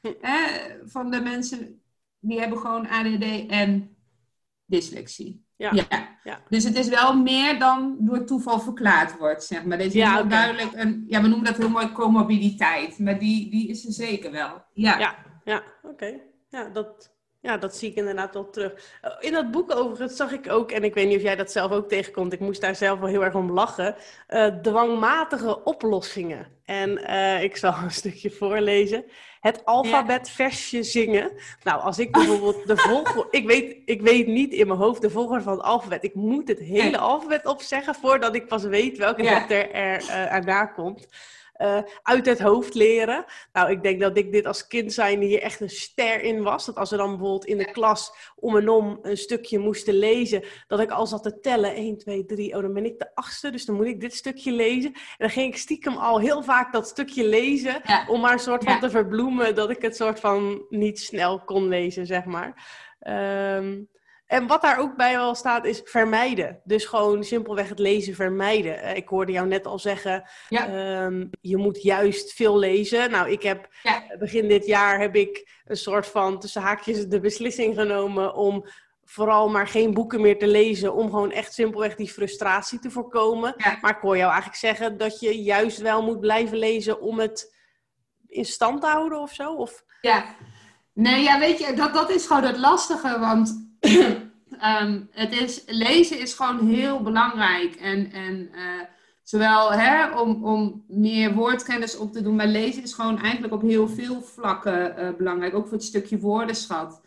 [0.00, 0.12] hm.
[0.20, 0.38] hè,
[0.84, 1.82] van de mensen
[2.18, 3.96] die hebben gewoon ADD en
[4.64, 5.44] dyslexie.
[5.56, 5.72] Ja.
[6.24, 6.40] ja.
[6.48, 9.80] Dus het is wel meer dan door toeval verklaard wordt, zeg maar.
[9.80, 13.68] Is ja, heel duidelijk een, ja, we noemen dat heel mooi comorbiditeit, maar die, die
[13.68, 14.64] is er zeker wel.
[14.72, 16.20] Ja, ja, ja oké.
[16.48, 18.72] Ja, dat, ja, dat zie ik inderdaad wel terug.
[19.00, 21.52] Eh, in dat boek overigens zag ik ook, en ik weet niet of jij dat
[21.52, 23.94] zelf ook tegenkomt, ik moest daar zelf wel heel erg om lachen,
[24.28, 26.46] uh, dwangmatige oplossingen.
[26.64, 29.04] En uh, ik zal een stukje voorlezen.
[29.40, 31.32] Het alfabetversje zingen.
[31.62, 33.28] Nou, als ik bijvoorbeeld de volgorde...
[33.30, 36.04] Ik weet, ik weet niet in mijn hoofd de volgorde van het alfabet.
[36.04, 40.66] Ik moet het hele alfabet opzeggen voordat ik pas weet welke letter er uh, erna
[40.66, 41.08] komt
[41.62, 43.24] uh, uit het hoofd leren.
[43.52, 46.66] Nou, ik denk dat ik dit als kind zijn hier echt een ster in was.
[46.66, 50.44] Dat als we dan bijvoorbeeld in de klas om en om een stukje moesten lezen,
[50.66, 51.74] dat ik al zat te tellen.
[51.74, 54.52] 1, 2, 3, oh dan ben ik de achtste, dus dan moet ik dit stukje
[54.52, 54.92] lezen.
[54.92, 58.64] En dan ging ik stiekem al heel vaak dat stukje lezen, om maar een soort
[58.64, 62.80] van te verbloemen dat ik het soort van niet snel kon lezen, zeg maar.
[63.56, 63.88] Um,
[64.32, 66.60] en wat daar ook bij wel staat is vermijden.
[66.64, 68.82] Dus gewoon simpelweg het lezen vermijden.
[68.82, 73.10] Eh, ik hoorde jou net al zeggen, ehm, je moet juist veel lezen.
[73.10, 73.68] Nou, ik heb
[74.18, 78.64] begin dit jaar heb ik een soort van tussen haakjes de beslissing genomen om
[79.04, 80.94] vooral maar geen boeken meer te lezen.
[80.94, 83.54] Om gewoon echt simpelweg die frustratie te voorkomen.
[83.80, 87.54] Maar ik hoor jou eigenlijk zeggen dat je juist wel moet blijven lezen om het
[88.28, 89.52] in stand te houden of zo?
[89.52, 89.84] Of...
[90.00, 90.24] Ja,
[90.92, 93.18] nee, ja, weet je, dat, dat is gewoon het lastige.
[93.18, 97.74] Want um, het is, lezen is gewoon heel belangrijk.
[97.74, 98.80] En, en uh,
[99.22, 103.62] zowel hè, om, om meer woordkennis op te doen, maar lezen is gewoon eigenlijk op
[103.62, 105.54] heel veel vlakken uh, belangrijk.
[105.54, 107.00] Ook voor het stukje woordenschat.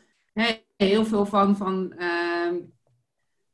[0.76, 2.52] Heel veel van, van uh,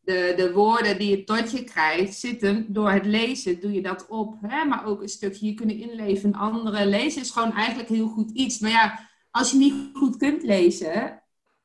[0.02, 4.08] de, de woorden die je tot je krijgt, zitten door het lezen, doe je dat
[4.08, 4.36] op.
[4.42, 4.66] Hè?
[4.66, 6.88] Maar ook een stukje je kunnen inleven in anderen.
[6.88, 8.60] Lezen is gewoon eigenlijk heel goed iets.
[8.60, 11.21] Maar ja, als je niet goed kunt lezen,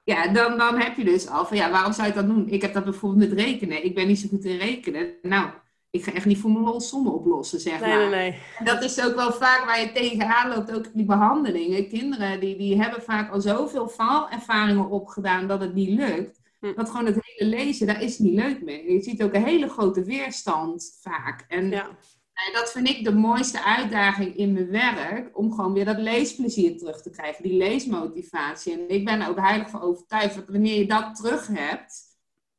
[0.07, 2.49] ja, dan, dan heb je dus al van ja, waarom zou je dat doen?
[2.49, 3.85] Ik heb dat bijvoorbeeld met rekenen.
[3.85, 5.15] Ik ben niet zo goed in rekenen.
[5.23, 5.51] Nou,
[5.91, 7.99] ik ga echt niet voor mijn lol sommen oplossen, zeg maar.
[7.99, 8.39] Nee, nee.
[8.59, 11.89] En dat is ook wel vaak waar je tegenaan loopt, ook die behandelingen.
[11.89, 16.41] Kinderen die, die hebben vaak al zoveel faalervaringen opgedaan dat het niet lukt.
[16.61, 16.75] Hm.
[16.75, 18.93] Dat gewoon het hele lezen, daar is niet leuk mee.
[18.93, 21.45] Je ziet ook een hele grote weerstand vaak.
[21.49, 21.89] En ja.
[22.37, 26.79] En dat vind ik de mooiste uitdaging in mijn werk, om gewoon weer dat leesplezier
[26.79, 28.73] terug te krijgen, die leesmotivatie.
[28.73, 32.05] En ik ben er ook heilig van overtuigd dat wanneer je dat terug hebt,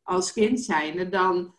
[0.04, 1.56] als kind zijnde, dan,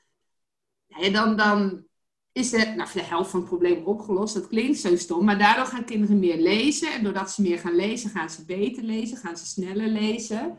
[1.12, 1.86] dan, dan
[2.32, 4.34] is de, nou, de helft van het probleem opgelost.
[4.34, 6.92] Dat klinkt zo stom, maar daardoor gaan kinderen meer lezen.
[6.92, 10.58] En doordat ze meer gaan lezen, gaan ze beter lezen, gaan ze sneller lezen.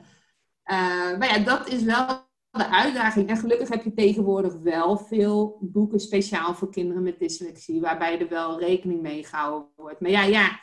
[0.66, 3.30] Uh, maar ja, dat is wel de uitdaging.
[3.30, 8.30] En gelukkig heb je tegenwoordig wel veel boeken speciaal voor kinderen met dyslexie, waarbij er
[8.30, 10.00] wel rekening mee gehouden wordt.
[10.00, 10.60] Maar ja, ja,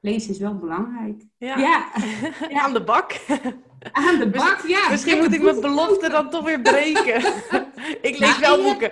[0.00, 1.22] lezen is wel belangrijk.
[1.38, 1.58] Ja.
[1.58, 1.92] ja.
[2.62, 3.20] Aan de bak.
[3.92, 4.90] Aan de bak, ja.
[4.90, 7.16] Misschien moet ik mijn belofte dan toch weer breken.
[8.08, 8.90] ik lees wel boeken.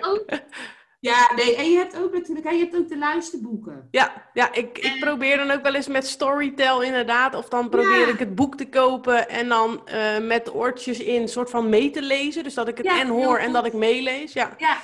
[1.07, 3.87] Ja, nee, en je hebt ook natuurlijk, je hebt ook de luisterboeken.
[3.91, 8.07] Ja, ja ik, ik probeer dan ook wel eens met Storytel inderdaad, of dan probeer
[8.07, 12.01] ik het boek te kopen en dan uh, met oortjes in soort van mee te
[12.01, 12.43] lezen.
[12.43, 14.55] Dus dat ik het en hoor en dat ik meelees, ja.
[14.57, 14.77] ja.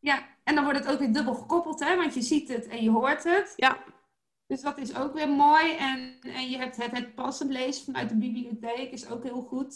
[0.00, 2.82] Ja, en dan wordt het ook weer dubbel gekoppeld, hè, want je ziet het en
[2.82, 3.52] je hoort het.
[3.56, 3.78] Ja.
[4.46, 5.76] Dus dat is ook weer mooi.
[5.76, 9.74] En, en je hebt het, het passend lezen vanuit de bibliotheek, is ook heel goed.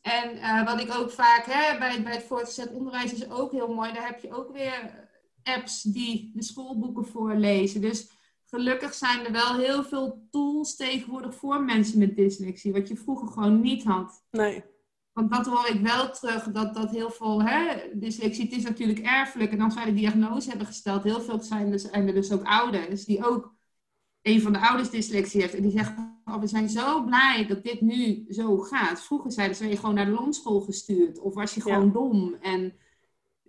[0.00, 3.74] En uh, wat ik ook vaak hè, bij, bij het voortgezet onderwijs is ook heel
[3.74, 3.92] mooi.
[3.92, 5.10] Daar heb je ook weer
[5.42, 7.80] apps die de schoolboeken voorlezen.
[7.80, 8.10] Dus
[8.46, 13.28] gelukkig zijn er wel heel veel tools tegenwoordig voor mensen met dyslexie, wat je vroeger
[13.28, 14.24] gewoon niet had.
[14.30, 14.64] Nee.
[15.12, 18.98] Want dat hoor ik wel terug, dat, dat heel veel hè, dyslexie, het is natuurlijk
[18.98, 19.52] erfelijk.
[19.52, 22.44] En als wij de diagnose hebben gesteld, heel veel zijn, dus, zijn er dus ook
[22.44, 23.54] ouders die ook
[24.22, 25.54] een van de ouders dyslexie heeft.
[25.54, 25.92] En die zegt,
[26.24, 29.02] oh, we zijn zo blij dat dit nu zo gaat.
[29.02, 31.18] Vroeger zeiden ze, je gewoon naar de londschool gestuurd.
[31.18, 32.34] Of was je gewoon dom.
[32.40, 32.74] En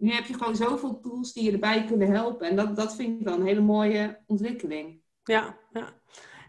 [0.04, 2.50] nu heb je gewoon zoveel tools die je erbij kunnen helpen.
[2.50, 5.02] En dat, dat vind ik wel een hele mooie ontwikkeling.
[5.24, 5.94] Ja, ja.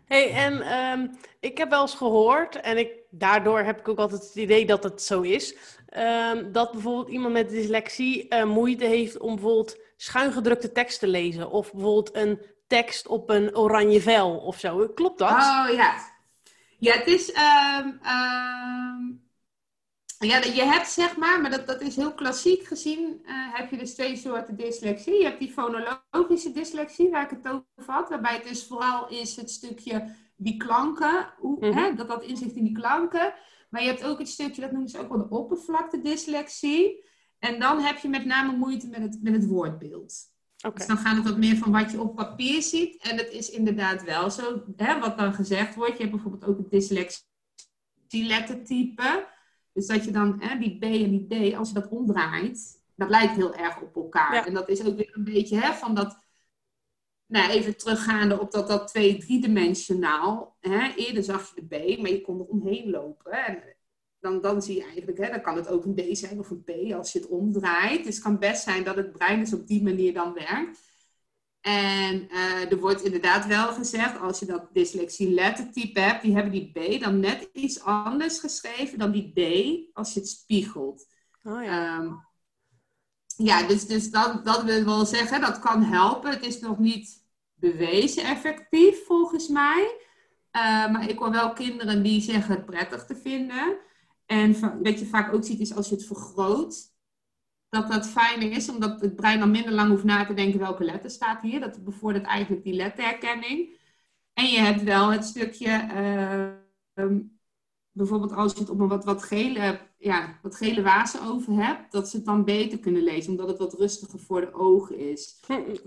[0.04, 1.06] Hey, en ehm,
[1.40, 4.82] ik heb wel eens gehoord, en ik, daardoor heb ik ook altijd het idee dat
[4.82, 10.72] het zo is, ehm, dat bijvoorbeeld iemand met dyslexie uh, moeite heeft om bijvoorbeeld schuingedrukte
[10.72, 11.50] tekst te lezen.
[11.50, 14.88] Of bijvoorbeeld een tekst op een oranje vel of zo.
[14.88, 15.30] Klopt dat?
[15.30, 15.94] Oh ja.
[16.78, 17.28] Ja, het is.
[17.28, 19.23] Um,
[20.18, 23.76] ja, je hebt zeg maar, maar dat, dat is heel klassiek gezien, uh, heb je
[23.76, 25.18] dus twee soorten dyslexie.
[25.18, 29.36] Je hebt die fonologische dyslexie, waar ik het over had, waarbij het dus vooral is
[29.36, 31.96] het stukje die klanken, hoe, hè, mhm.
[31.96, 33.34] dat dat inzicht in die klanken.
[33.70, 37.04] Maar je hebt ook het stukje, dat noemen ze ook wel de oppervlakte dyslexie.
[37.38, 40.14] En dan heb je met name moeite met het, met het woordbeeld.
[40.66, 40.76] Okay.
[40.76, 43.02] Dus dan gaat het wat meer van wat je op papier ziet.
[43.02, 45.92] En het is inderdaad wel zo, hè, wat dan gezegd wordt.
[45.92, 47.24] Je hebt bijvoorbeeld ook het dyslexie
[48.10, 49.32] lettertype.
[49.74, 53.08] Dus dat je dan hè, die B en die D, als je dat omdraait, dat
[53.08, 54.46] lijkt heel erg op elkaar.
[54.46, 56.24] En dat is ook weer een beetje hè, van dat,
[57.26, 60.56] nou even teruggaande op dat, dat twee, driedimensionaal.
[60.60, 63.32] Hè, eerder zag je de B, maar je kon er omheen lopen.
[63.32, 63.62] En
[64.20, 66.64] dan, dan zie je eigenlijk, hè, dan kan het ook een D zijn of een
[66.64, 68.04] P als je het omdraait.
[68.04, 70.78] Dus het kan best zijn dat het brein dus op die manier dan werkt.
[71.64, 76.52] En uh, er wordt inderdaad wel gezegd, als je dat dyslexie lettertype hebt, die hebben
[76.52, 79.40] die B dan net iets anders geschreven dan die D
[79.96, 81.06] als je het spiegelt.
[81.42, 81.98] Oh ja.
[81.98, 82.26] Um,
[83.36, 86.30] ja, dus, dus dat, dat wil wel zeggen, dat kan helpen.
[86.30, 87.24] Het is nog niet
[87.54, 89.96] bewezen effectief volgens mij.
[90.52, 93.76] Uh, maar ik hoor wel kinderen die zeggen het prettig te vinden.
[94.26, 96.93] En wat je vaak ook ziet is als je het vergroot,
[97.74, 100.84] dat dat fijner is, omdat het brein dan minder lang hoeft na te denken welke
[100.84, 101.60] letter staat hier.
[101.60, 103.82] Dat bevordert eigenlijk die letterherkenning.
[104.32, 105.86] En je hebt wel het stukje,
[106.94, 107.04] uh,
[107.92, 111.92] bijvoorbeeld als je het op een wat, wat, gele, ja, wat gele wazen over hebt,
[111.92, 115.40] dat ze het dan beter kunnen lezen, omdat het wat rustiger voor de ogen is.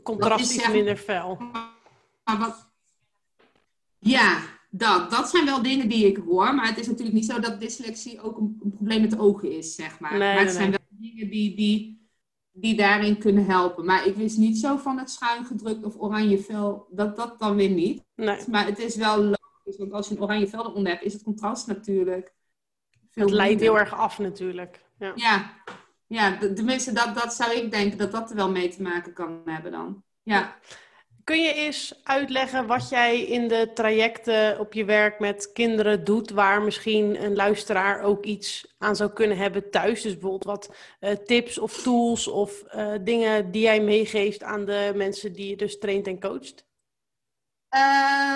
[0.04, 1.38] Contrast is, minder fel.
[2.23, 2.71] Maar wat,
[4.00, 7.39] ja, dat, dat zijn wel dingen die ik hoor, maar het is natuurlijk niet zo
[7.39, 10.17] dat dyslexie ook een, een probleem met de ogen is, zeg maar.
[10.17, 12.10] maar het zijn wel dingen die, die,
[12.51, 13.86] die daarin kunnen helpen.
[13.86, 17.55] Maar ik wist niet zo van het schuin gedrukt of oranje vel, dat dat dan
[17.55, 18.03] weer niet.
[18.15, 18.39] Nee.
[18.49, 21.23] Maar het is wel logisch, want als je een oranje vel eronder hebt, is het
[21.23, 22.36] contrast natuurlijk
[23.10, 24.86] veel Het leidt heel erg af natuurlijk.
[24.99, 25.53] Ja, ja,
[26.07, 29.41] ja tenminste dat, dat zou ik denken dat dat er wel mee te maken kan
[29.45, 30.03] hebben dan.
[30.23, 30.55] Ja.
[31.27, 36.29] Kun je eens uitleggen wat jij in de trajecten op je werk met kinderen doet,
[36.29, 40.01] waar misschien een luisteraar ook iets aan zou kunnen hebben thuis?
[40.01, 44.91] Dus bijvoorbeeld wat uh, tips of tools of uh, dingen die jij meegeeft aan de
[44.95, 46.67] mensen die je dus traint en coacht?
[47.75, 48.35] Uh,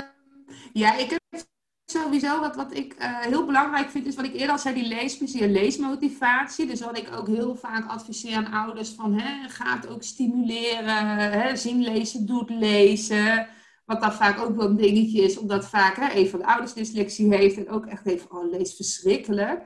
[0.73, 1.49] ja, ik heb
[1.91, 4.88] sowieso wat, wat ik uh, heel belangrijk vind, is wat ik eerder al zei, die
[4.88, 6.65] leesplezier, leesmotivatie.
[6.65, 11.06] Dus wat ik ook heel vaak adviseer aan ouders van, hè, ga het ook stimuleren,
[11.17, 13.47] hè, zien lezen, doet lezen.
[13.86, 16.73] Wat dan vaak ook wel een dingetje is, omdat vaak hè, een van de ouders
[16.73, 19.63] dyslexie heeft en ook echt heeft, oh, lees verschrikkelijk.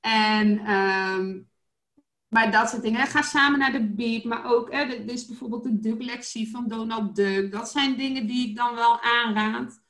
[0.00, 1.48] En, um,
[2.28, 3.06] maar dat soort dingen.
[3.06, 7.16] Ga samen naar de beat, maar ook, hè, dit is bijvoorbeeld de dyslexie van Donald
[7.16, 7.52] Duck.
[7.52, 9.83] Dat zijn dingen die ik dan wel aanraad.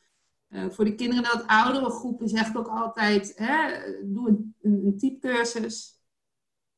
[0.55, 4.99] Uh, voor de kinderen dat oudere groepen zeg ik ook altijd, hè, doe een, een,
[4.99, 6.03] typecursus.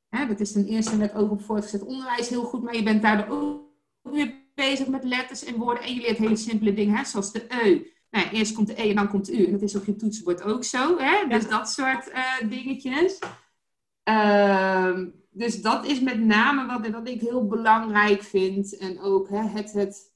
[0.09, 3.03] Hè, dat is ten eerste met oog op voortgezet onderwijs heel goed, maar je bent
[3.03, 3.63] daardoor ook
[4.03, 5.85] weer bezig met letters en woorden.
[5.85, 7.95] En je leert hele simpele dingen, hè, zoals de eu.
[8.11, 9.45] Nou, eerst komt de e en dan komt de u.
[9.45, 10.99] En dat is op je toetsenbord ook zo.
[10.99, 11.29] Hè?
[11.29, 13.19] Dus dat soort uh, dingetjes.
[14.09, 14.99] Uh,
[15.31, 18.77] dus dat is met name wat, wat ik heel belangrijk vind.
[18.77, 20.15] En ook hè, het, het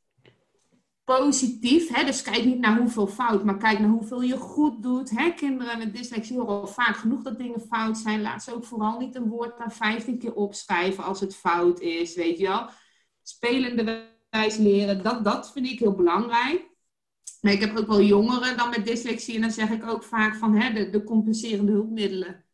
[1.19, 1.89] positief.
[1.89, 2.05] Hè?
[2.05, 5.11] Dus kijk niet naar hoeveel fout, maar kijk naar hoeveel je goed doet.
[5.11, 5.31] Hè?
[5.31, 8.23] Kinderen met dyslexie horen vaak genoeg dat dingen fout zijn.
[8.23, 12.15] Laat ze ook vooral niet een woord na 15 keer opschrijven als het fout is.
[12.15, 12.69] Weet je wel?
[13.23, 16.69] Spelende wijs leren, dat, dat vind ik heel belangrijk.
[17.41, 20.35] Maar ik heb ook wel jongeren dan met dyslexie en dan zeg ik ook vaak
[20.35, 22.45] van hè, de, de compenserende hulpmiddelen.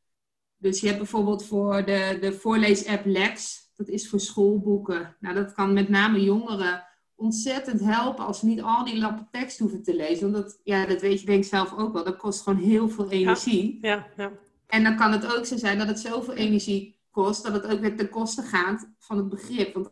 [0.56, 5.16] Dus je hebt bijvoorbeeld voor de, de voorlees-app Lex, dat is voor schoolboeken.
[5.20, 6.85] Nou, dat kan met name jongeren
[7.16, 10.32] ontzettend helpen als ze niet al die lappen tekst hoeven te lezen.
[10.32, 12.04] Want dat, ja, dat weet je denk ik zelf ook wel.
[12.04, 13.78] Dat kost gewoon heel veel energie.
[13.80, 14.32] Ja, ja,
[14.66, 17.80] En dan kan het ook zo zijn dat het zoveel energie kost, dat het ook
[17.80, 19.74] weer ten koste gaat van het begrip.
[19.74, 19.90] Want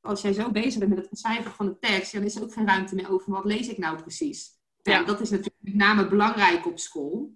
[0.00, 2.52] als jij zo bezig bent met het ontcijferen van de tekst, dan is er ook
[2.52, 4.54] geen ruimte meer over wat lees ik nou precies.
[4.82, 4.92] Ja.
[4.92, 5.04] Ja.
[5.04, 7.34] dat is natuurlijk met name belangrijk op school.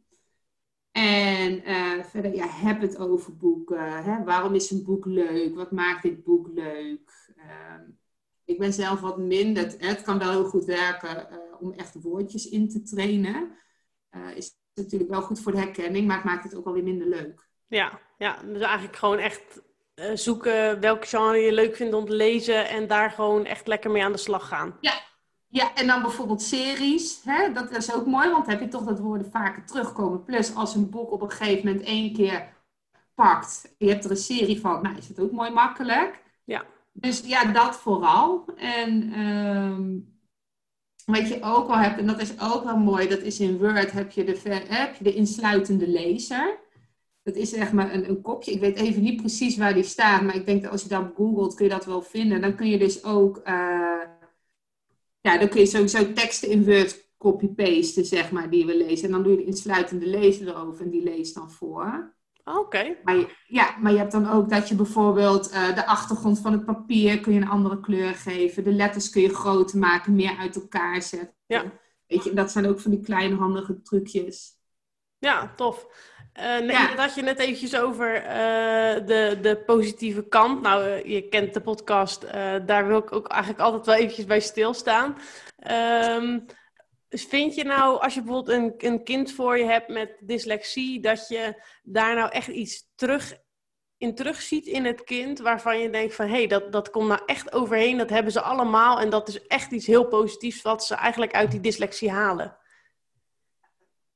[0.90, 4.02] En eh, verder, ja, heb het over boeken.
[4.02, 4.24] Hè?
[4.24, 5.54] Waarom is een boek leuk?
[5.54, 7.32] Wat maakt dit boek leuk?
[7.36, 7.82] Ehm,
[8.50, 9.74] ik ben zelf wat minder.
[9.78, 13.56] Het, kan wel heel goed werken eh, om echt woordjes in te trainen.
[14.10, 17.08] Eh, is natuurlijk wel goed voor de herkenning, maar het maakt het ook alweer minder
[17.08, 17.48] leuk.
[17.66, 19.62] Ja, ja, dus eigenlijk gewoon echt
[19.94, 23.90] eh, zoeken welke genre je leuk vindt om te lezen en daar gewoon echt lekker
[23.90, 24.76] mee aan de slag gaan.
[25.52, 27.20] Ja, en dan bijvoorbeeld series.
[27.24, 27.52] Hè?
[27.52, 30.24] Dat is ook mooi, want dan heb je toch dat woorden vaker terugkomen.
[30.24, 32.48] Plus als een boek op een gegeven moment één keer
[33.14, 33.74] pakt.
[33.78, 34.82] Je hebt er een serie van.
[34.82, 36.22] Nou, is het ook mooi makkelijk.
[36.44, 36.64] Ja.
[36.92, 38.44] Dus ja, dat vooral.
[38.56, 39.98] En ehm,
[41.04, 43.90] wat je ook wel hebt, en dat is ook wel mooi, dat is in Word
[43.92, 46.58] heb je de, heb je de insluitende lezer.
[47.22, 48.52] Dat is zeg maar een, een kopje.
[48.52, 51.12] Ik weet even niet precies waar die staat, maar ik denk dat als je dat
[51.14, 52.40] googelt kun je dat wel vinden.
[52.40, 54.02] Dan kun je dus ook, eh,
[55.20, 59.06] ja, dan kun je sowieso teksten in Word copy-pasten, zeg maar, die we lezen.
[59.06, 62.14] En dan doe je de insluitende lezer erover en die leest dan voor.
[62.44, 62.96] Oké.
[63.02, 66.64] Maar ja, maar je hebt dan ook dat je bijvoorbeeld eh, de achtergrond van het
[66.64, 68.64] papier kun je een andere kleur geven.
[68.64, 71.34] De letters kun je groter maken, meer uit elkaar zetten.
[71.46, 71.64] Ja.
[72.06, 74.58] Weet je, dat zijn ook van die kleine handige trucjes.
[75.18, 75.86] Ja, tof.
[76.32, 76.88] Eh, nee, Ja.
[76.88, 80.60] Dat had je net eventjes over eh, de, de positieve kant.
[80.62, 82.32] Nou, je kent de podcast.
[82.66, 85.16] daar wil ik ook eigenlijk altijd wel eventjes bij stilstaan.
[85.56, 86.38] Ehm,
[87.10, 91.00] dus vind je nou, als je bijvoorbeeld een, een kind voor je hebt met dyslexie,
[91.00, 93.38] dat je daar nou echt iets terug
[93.96, 97.20] in terugziet in het kind, waarvan je denkt van, hé, hey, dat, dat komt nou
[97.26, 100.94] echt overheen, dat hebben ze allemaal en dat is echt iets heel positiefs wat ze
[100.94, 102.56] eigenlijk uit die dyslexie halen.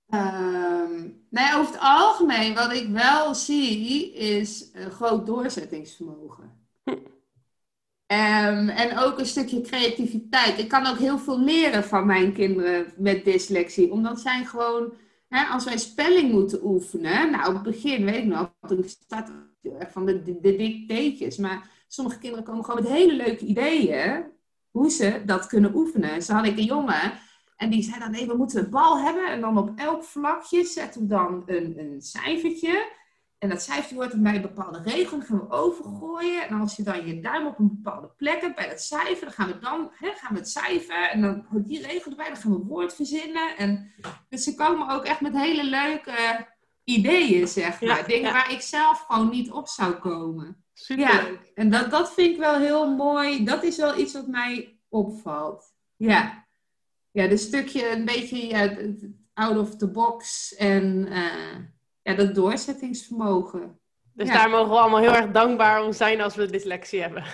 [0.09, 6.63] Ehm, nee, over het algemeen, wat ik wel zie, is een groot doorzettingsvermogen.
[8.07, 8.14] Hm.
[8.14, 10.59] Ehm, en ook een stukje creativiteit.
[10.59, 13.90] Ik kan ook heel veel leren van mijn kinderen met dyslexie.
[13.93, 14.95] Omdat zij gewoon,
[15.29, 17.31] hè, als wij spelling moeten oefenen.
[17.31, 18.85] Nou, op het begin weet ik nog, toen
[19.79, 21.35] erg van de, de, de.
[21.40, 24.25] Maar sommige kinderen komen gewoon met hele leuke ideeën.
[24.71, 26.23] Hoe ze dat kunnen oefenen.
[26.23, 27.12] Zo had ik een jongen.
[27.57, 29.27] En die zei dan, nee, we moeten een bal hebben.
[29.27, 32.93] En dan op elk vlakje zetten we dan een, een cijfertje.
[33.45, 35.19] En dat cijfertje wordt bij een bepaalde regel.
[35.19, 36.49] Dan gaan we overgooien.
[36.49, 39.21] En als je dan je duim op een bepaalde plek hebt bij dat cijfer.
[39.21, 41.11] Dan gaan we dan hè, gaan we het cijfer.
[41.11, 42.27] En dan hoort die regel erbij.
[42.27, 43.57] Dan gaan we een woord verzinnen.
[43.57, 43.93] En,
[44.29, 46.47] dus ze komen ook echt met hele leuke
[46.85, 47.99] ideeën, zeg maar.
[47.99, 48.33] Ja, Dingen ja.
[48.33, 50.65] waar ik zelf gewoon niet op zou komen.
[50.73, 51.05] Super.
[51.05, 53.45] Ja, en dat, dat vind ik wel heel mooi.
[53.45, 55.75] Dat is wel iets wat mij opvalt.
[55.97, 56.47] Ja,
[57.11, 58.77] ja dus stukje een beetje ja,
[59.35, 61.74] out of the box en eh,
[62.05, 63.79] ja, dat doorzettingsvermogen.
[64.12, 64.35] Dus Ja.
[64.35, 67.25] daar mogen we allemaal heel erg dankbaar om zijn als we dyslexie hebben.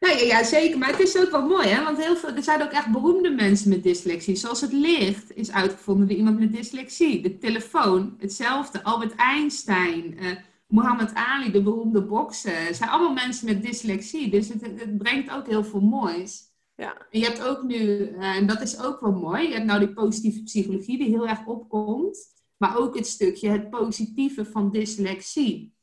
[0.00, 0.78] Nou ja, ja, zeker.
[0.78, 1.84] Maar het is ook wel mooi, hè?
[1.84, 4.36] Want heel veel, er zijn ook echt beroemde mensen met dyslexie.
[4.36, 7.22] Zoals het licht is uitgevonden door iemand met dyslexie.
[7.22, 8.82] De telefoon, hetzelfde.
[8.82, 10.36] Albert Einstein, eh
[10.66, 12.66] Muhammad Ali, de beroemde bokser.
[12.66, 14.30] Het zijn allemaal mensen met dyslexie.
[14.30, 16.42] Dus het, het brengt ook heel veel moois.
[16.76, 16.94] Ja.
[17.10, 19.78] En je hebt ook nu, eh, en dat is ook wel mooi, je hebt nou
[19.78, 22.18] die positieve psychologie die heel erg opkomt.
[22.60, 25.74] Maar ook het stukje, het positieve van dyslexie.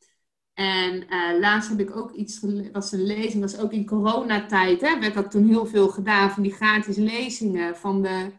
[0.53, 2.39] En eh, laatst heb ik ook iets
[2.71, 6.43] was een lezing, was ook in coronatijd, hè, werd dat toen heel veel gedaan van
[6.43, 8.31] die gratis lezingen van de,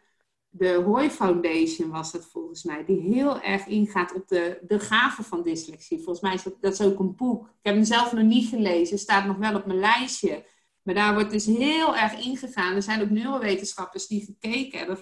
[0.48, 5.24] de Hoy Foundation was dat volgens mij, die heel erg ingaat op de, de gaven
[5.24, 5.98] van dyslexie.
[5.98, 7.46] Volgens mij is dat, dat ook een boek.
[7.46, 10.46] Ik heb hem zelf nog niet gelezen, staat nog wel op mijn lijstje.
[10.82, 12.74] Maar daar wordt dus heel erg ingegaan.
[12.74, 14.98] Er zijn ook neurowetenschappers die gekeken hebben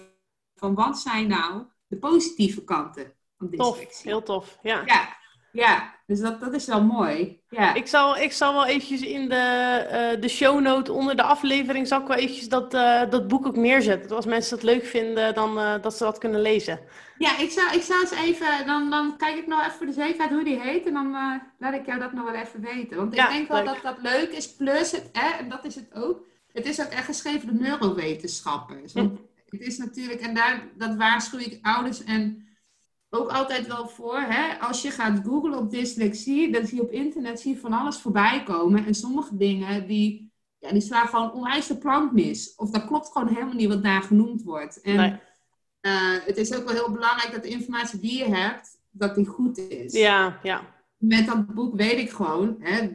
[0.55, 3.16] van wat zijn nou de positieve kanten
[3.57, 4.57] Tof, heel tof.
[4.61, 4.81] Ja.
[4.85, 5.15] Ja,
[5.51, 7.41] ja, dus dat, dat is wel mooi.
[7.49, 7.73] Ja.
[7.73, 12.01] Ik, zal, ik zal wel eventjes in de, eh de shownote onder de aflevering zal
[12.01, 14.15] ik wel eventjes dat, eh, dat boek ook neerzetten.
[14.15, 16.79] Als mensen dat leuk vinden, dan eh, dat ze dat kunnen lezen.
[17.17, 19.91] Ja, ik zou, ik zou eens even, dan, dan kijk ik nog even voor de
[19.93, 20.85] zekerheid hoe die heet.
[20.85, 22.97] En dan eh, laat ik jou dat nog wel even weten.
[22.97, 23.65] Want ik Ja, denk wel leuk.
[23.65, 24.55] dat dat leuk is.
[24.55, 26.25] Plus, het, hè, en dat is het ook.
[26.53, 28.93] Het is ook echt geschreven door neurowetenschappers.
[28.93, 29.19] Want
[29.49, 32.46] het is natuurlijk, en daar, dat waarschuw ik ouders en
[33.09, 34.19] ook altijd wel voor.
[34.19, 37.73] Hè, als je gaat googlen op dyslexie, dan zie je op internet zie je van
[37.73, 38.85] alles voorbij komen.
[38.85, 42.53] En sommige dingen, die, ja, die slaan gewoon onwijs de plank mis.
[42.55, 44.81] Of dat klopt gewoon helemaal niet wat daar genoemd wordt.
[44.81, 45.15] En, Nee.
[45.81, 49.25] eh, het is ook wel heel belangrijk dat de informatie die je hebt, dat die
[49.25, 49.93] goed is.
[49.93, 50.61] Ja, ja.
[50.97, 52.89] Met dat boek weet ik gewoon, hè,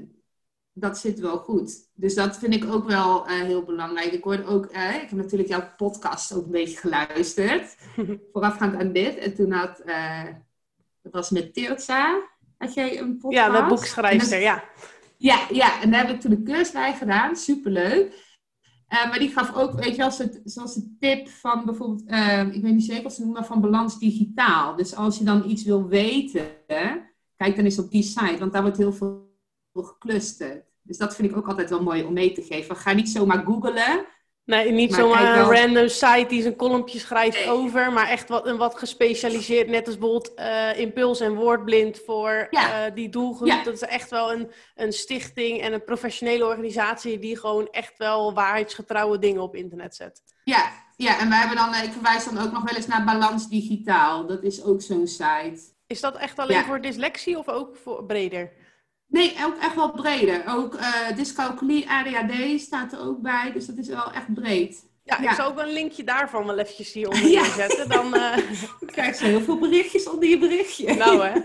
[0.73, 1.91] dat zit wel goed.
[1.95, 4.13] Dus dat vind ik ook wel eh, heel belangrijk.
[4.13, 7.77] Ik hoorde ook, eh, ik heb natuurlijk jouw podcast ook een beetje geluisterd.
[8.33, 9.17] voorafgaand aan dit.
[9.17, 10.25] En toen had, eh,
[11.03, 12.23] dat was met Tirza,
[12.59, 13.47] had jij een podcast.
[13.47, 14.65] ja, de boekschrijfster, ja.
[15.17, 17.37] Ja, ja, en daar heb ik toen de cursus bij gedaan.
[17.37, 18.31] Superleuk.
[18.89, 22.63] Uh, maar die gaf ook, weet je, het, zoals de tip van bijvoorbeeld, uh, ik
[22.63, 24.77] weet niet zeker of ze noemen, maar van Balans Digitaal.
[24.77, 26.47] Dus als je dan iets wil weten,
[27.37, 29.32] kijk dan eens op die site, want daar wordt heel veel
[29.73, 30.65] geclusterd.
[30.83, 32.77] Dus dat vind ik ook altijd wel mooi om mee te geven.
[32.77, 34.07] Ga niet zomaar googlen.
[34.45, 38.57] Nee, niet zomaar een random site die zijn kolompje schrijft over, maar echt wat, een
[38.57, 42.87] wat gespecialiseerd, net als bijvoorbeeld uh, Impuls en Woordblind voor ja.
[42.87, 43.49] uh, die doelgroep.
[43.49, 43.63] Ja.
[43.63, 48.35] Dat is echt wel een, een stichting en een professionele organisatie die gewoon echt wel
[48.35, 50.23] waarheidsgetrouwe dingen op internet zet.
[50.45, 53.49] Ja, ja en wij hebben dan, ik verwijs dan ook nog wel eens naar Balans
[53.49, 54.27] Digitaal.
[54.27, 55.61] Dat is ook zo'n site.
[55.87, 58.53] Is dat echt alleen voor dyslexie of ook voor breder?
[59.13, 60.43] Nee, ook echt wel breder.
[60.47, 63.51] Ook uh, dyscalculie, ADHD staat er ook bij.
[63.53, 64.85] Dus dat is wel echt breed.
[65.05, 67.45] Ja, ik zal ook een linkje daarvan wel eventjes hieronder ja.
[67.45, 67.89] zetten.
[67.89, 68.37] Dan uh...
[68.87, 70.95] krijg je heel veel berichtjes onder je berichtje.
[70.95, 71.33] Nou hè.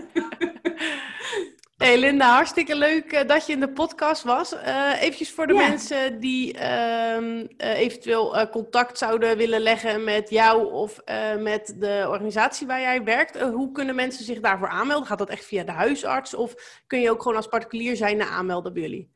[1.78, 4.52] Hey Linda, hartstikke leuk uh, dat je in de podcast was.
[4.52, 5.68] Uh, eventjes voor de ja.
[5.68, 11.00] mensen die uh, eventueel contact zouden willen leggen met jou of
[11.38, 13.40] met de organisatie waar jij werkt.
[13.40, 15.06] hoe kunnen mensen zich daarvoor aanmelden?
[15.06, 16.54] Gaat dat echt via de huisarts of
[16.86, 19.10] kun je ook gewoon als particulier zijn aanmelden bij jullie?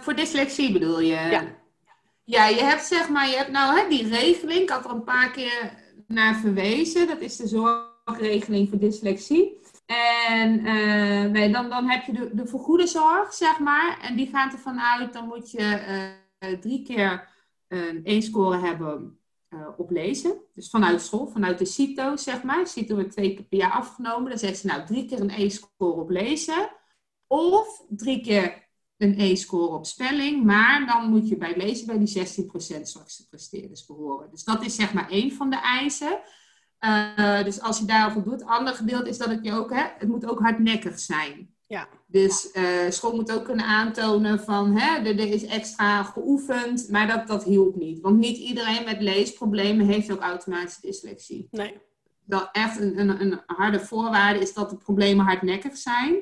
[0.00, 1.14] voor dyslexie bedoel je?
[1.30, 1.42] Ja.
[2.24, 5.04] Ja, je hebt zeg maar, je hebt nou hè, die regeling, ik had er een
[5.04, 5.72] paar keer
[6.06, 7.06] naar verwezen.
[7.06, 9.60] Dat is de zorgregeling voor dyslexie.
[9.88, 10.62] En
[11.32, 13.98] nee, dan, dan heb je de, de vergoede zorg, zeg maar.
[14.02, 15.82] En die gaat ervan uit, dan moet je
[16.40, 17.28] uh, drie keer
[17.68, 19.18] een uh, score hebben
[19.76, 20.40] op lezen.
[20.54, 22.66] Dus vanuit school, vanuit de CITO, zeg maar.
[22.66, 24.28] CITO wordt twee keer per jaar afgenomen.
[24.28, 26.70] Dan zeggen ze nou drie keer een E-score op lezen.
[27.26, 30.44] Of drie keer een E-score op spelling.
[30.44, 32.46] Maar dan moet je bij lezen bij die
[32.78, 34.30] 16% zwakste presteerders behoren.
[34.30, 36.20] Dus dat is zeg maar één van de eisen.
[36.84, 38.44] Uh, dus als je daarop voldoet.
[38.44, 41.54] Ander gedeelte is dat het je ook, hè, het moet ook hardnekkig zijn.
[41.66, 41.88] Ja.
[42.06, 47.06] Dus uh, school moet ook kunnen aantonen van, hè, er, er, is extra geoefend, maar
[47.06, 48.00] dat, dat hielp niet.
[48.00, 51.48] Want niet iedereen met leesproblemen heeft ook automatische dyslexie.
[51.50, 51.80] Nee.
[52.24, 56.16] Dat echt een, een, een harde voorwaarde is dat de problemen hardnekkig zijn.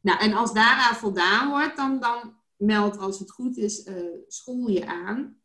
[0.00, 3.94] Nou, en als daaraan voldaan wordt, dan, dan meldt als het goed is uh,
[4.28, 5.36] school je aan.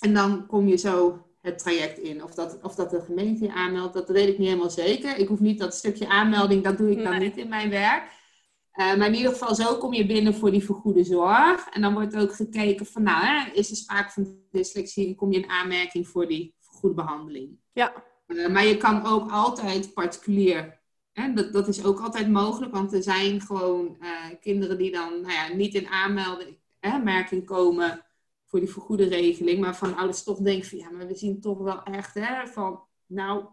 [0.00, 2.24] En dan kom je zo het traject in.
[2.24, 5.16] Of dat, of dat de gemeente je aanmeldt, dat weet ik niet helemaal zeker.
[5.16, 8.02] Ik hoef niet dat stukje aanmelding, dat doe ik dan niet in mijn werk.
[8.74, 11.68] Uh, maar in ieder geval, zo kom je binnen voor die vergoede zorg.
[11.68, 15.32] En dan wordt ook gekeken van, nou, hè, is er sprake van dyslexie en kom
[15.32, 17.58] je in aanmerking voor die vergoede behandeling.
[17.72, 17.92] Ja.
[18.26, 20.80] Uh, maar je kan ook altijd particulier,
[21.12, 24.08] hè, dat, dat is ook altijd mogelijk, want er zijn gewoon uh,
[24.40, 25.88] kinderen die dan nou ja, niet in
[26.80, 28.05] aanmerking komen
[28.46, 29.60] voor die vergoede regeling.
[29.60, 32.80] Maar van ouders toch denken van ja, maar we zien toch wel echt hè, van
[33.06, 33.46] nou,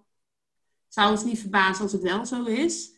[0.88, 2.92] zou ons niet verbazen als het wel zo is.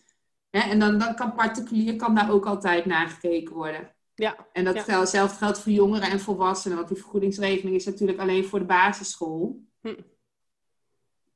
[0.49, 3.95] Hè, en dan, dan kan particulier kan daar ook altijd naar gekeken worden.
[4.15, 4.47] Ja.
[4.51, 5.05] En dat ja.
[5.05, 9.63] zelf geldt voor jongeren en volwassenen, want die vergoedingsregeling is natuurlijk alleen voor de basisschool.
[9.81, 10.01] Hm.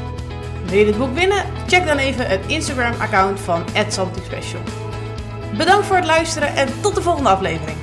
[0.65, 1.45] Wil je dit boek winnen?
[1.67, 3.63] Check dan even het Instagram-account van
[4.25, 4.61] Special.
[5.57, 7.77] Bedankt voor het luisteren en tot de volgende aflevering.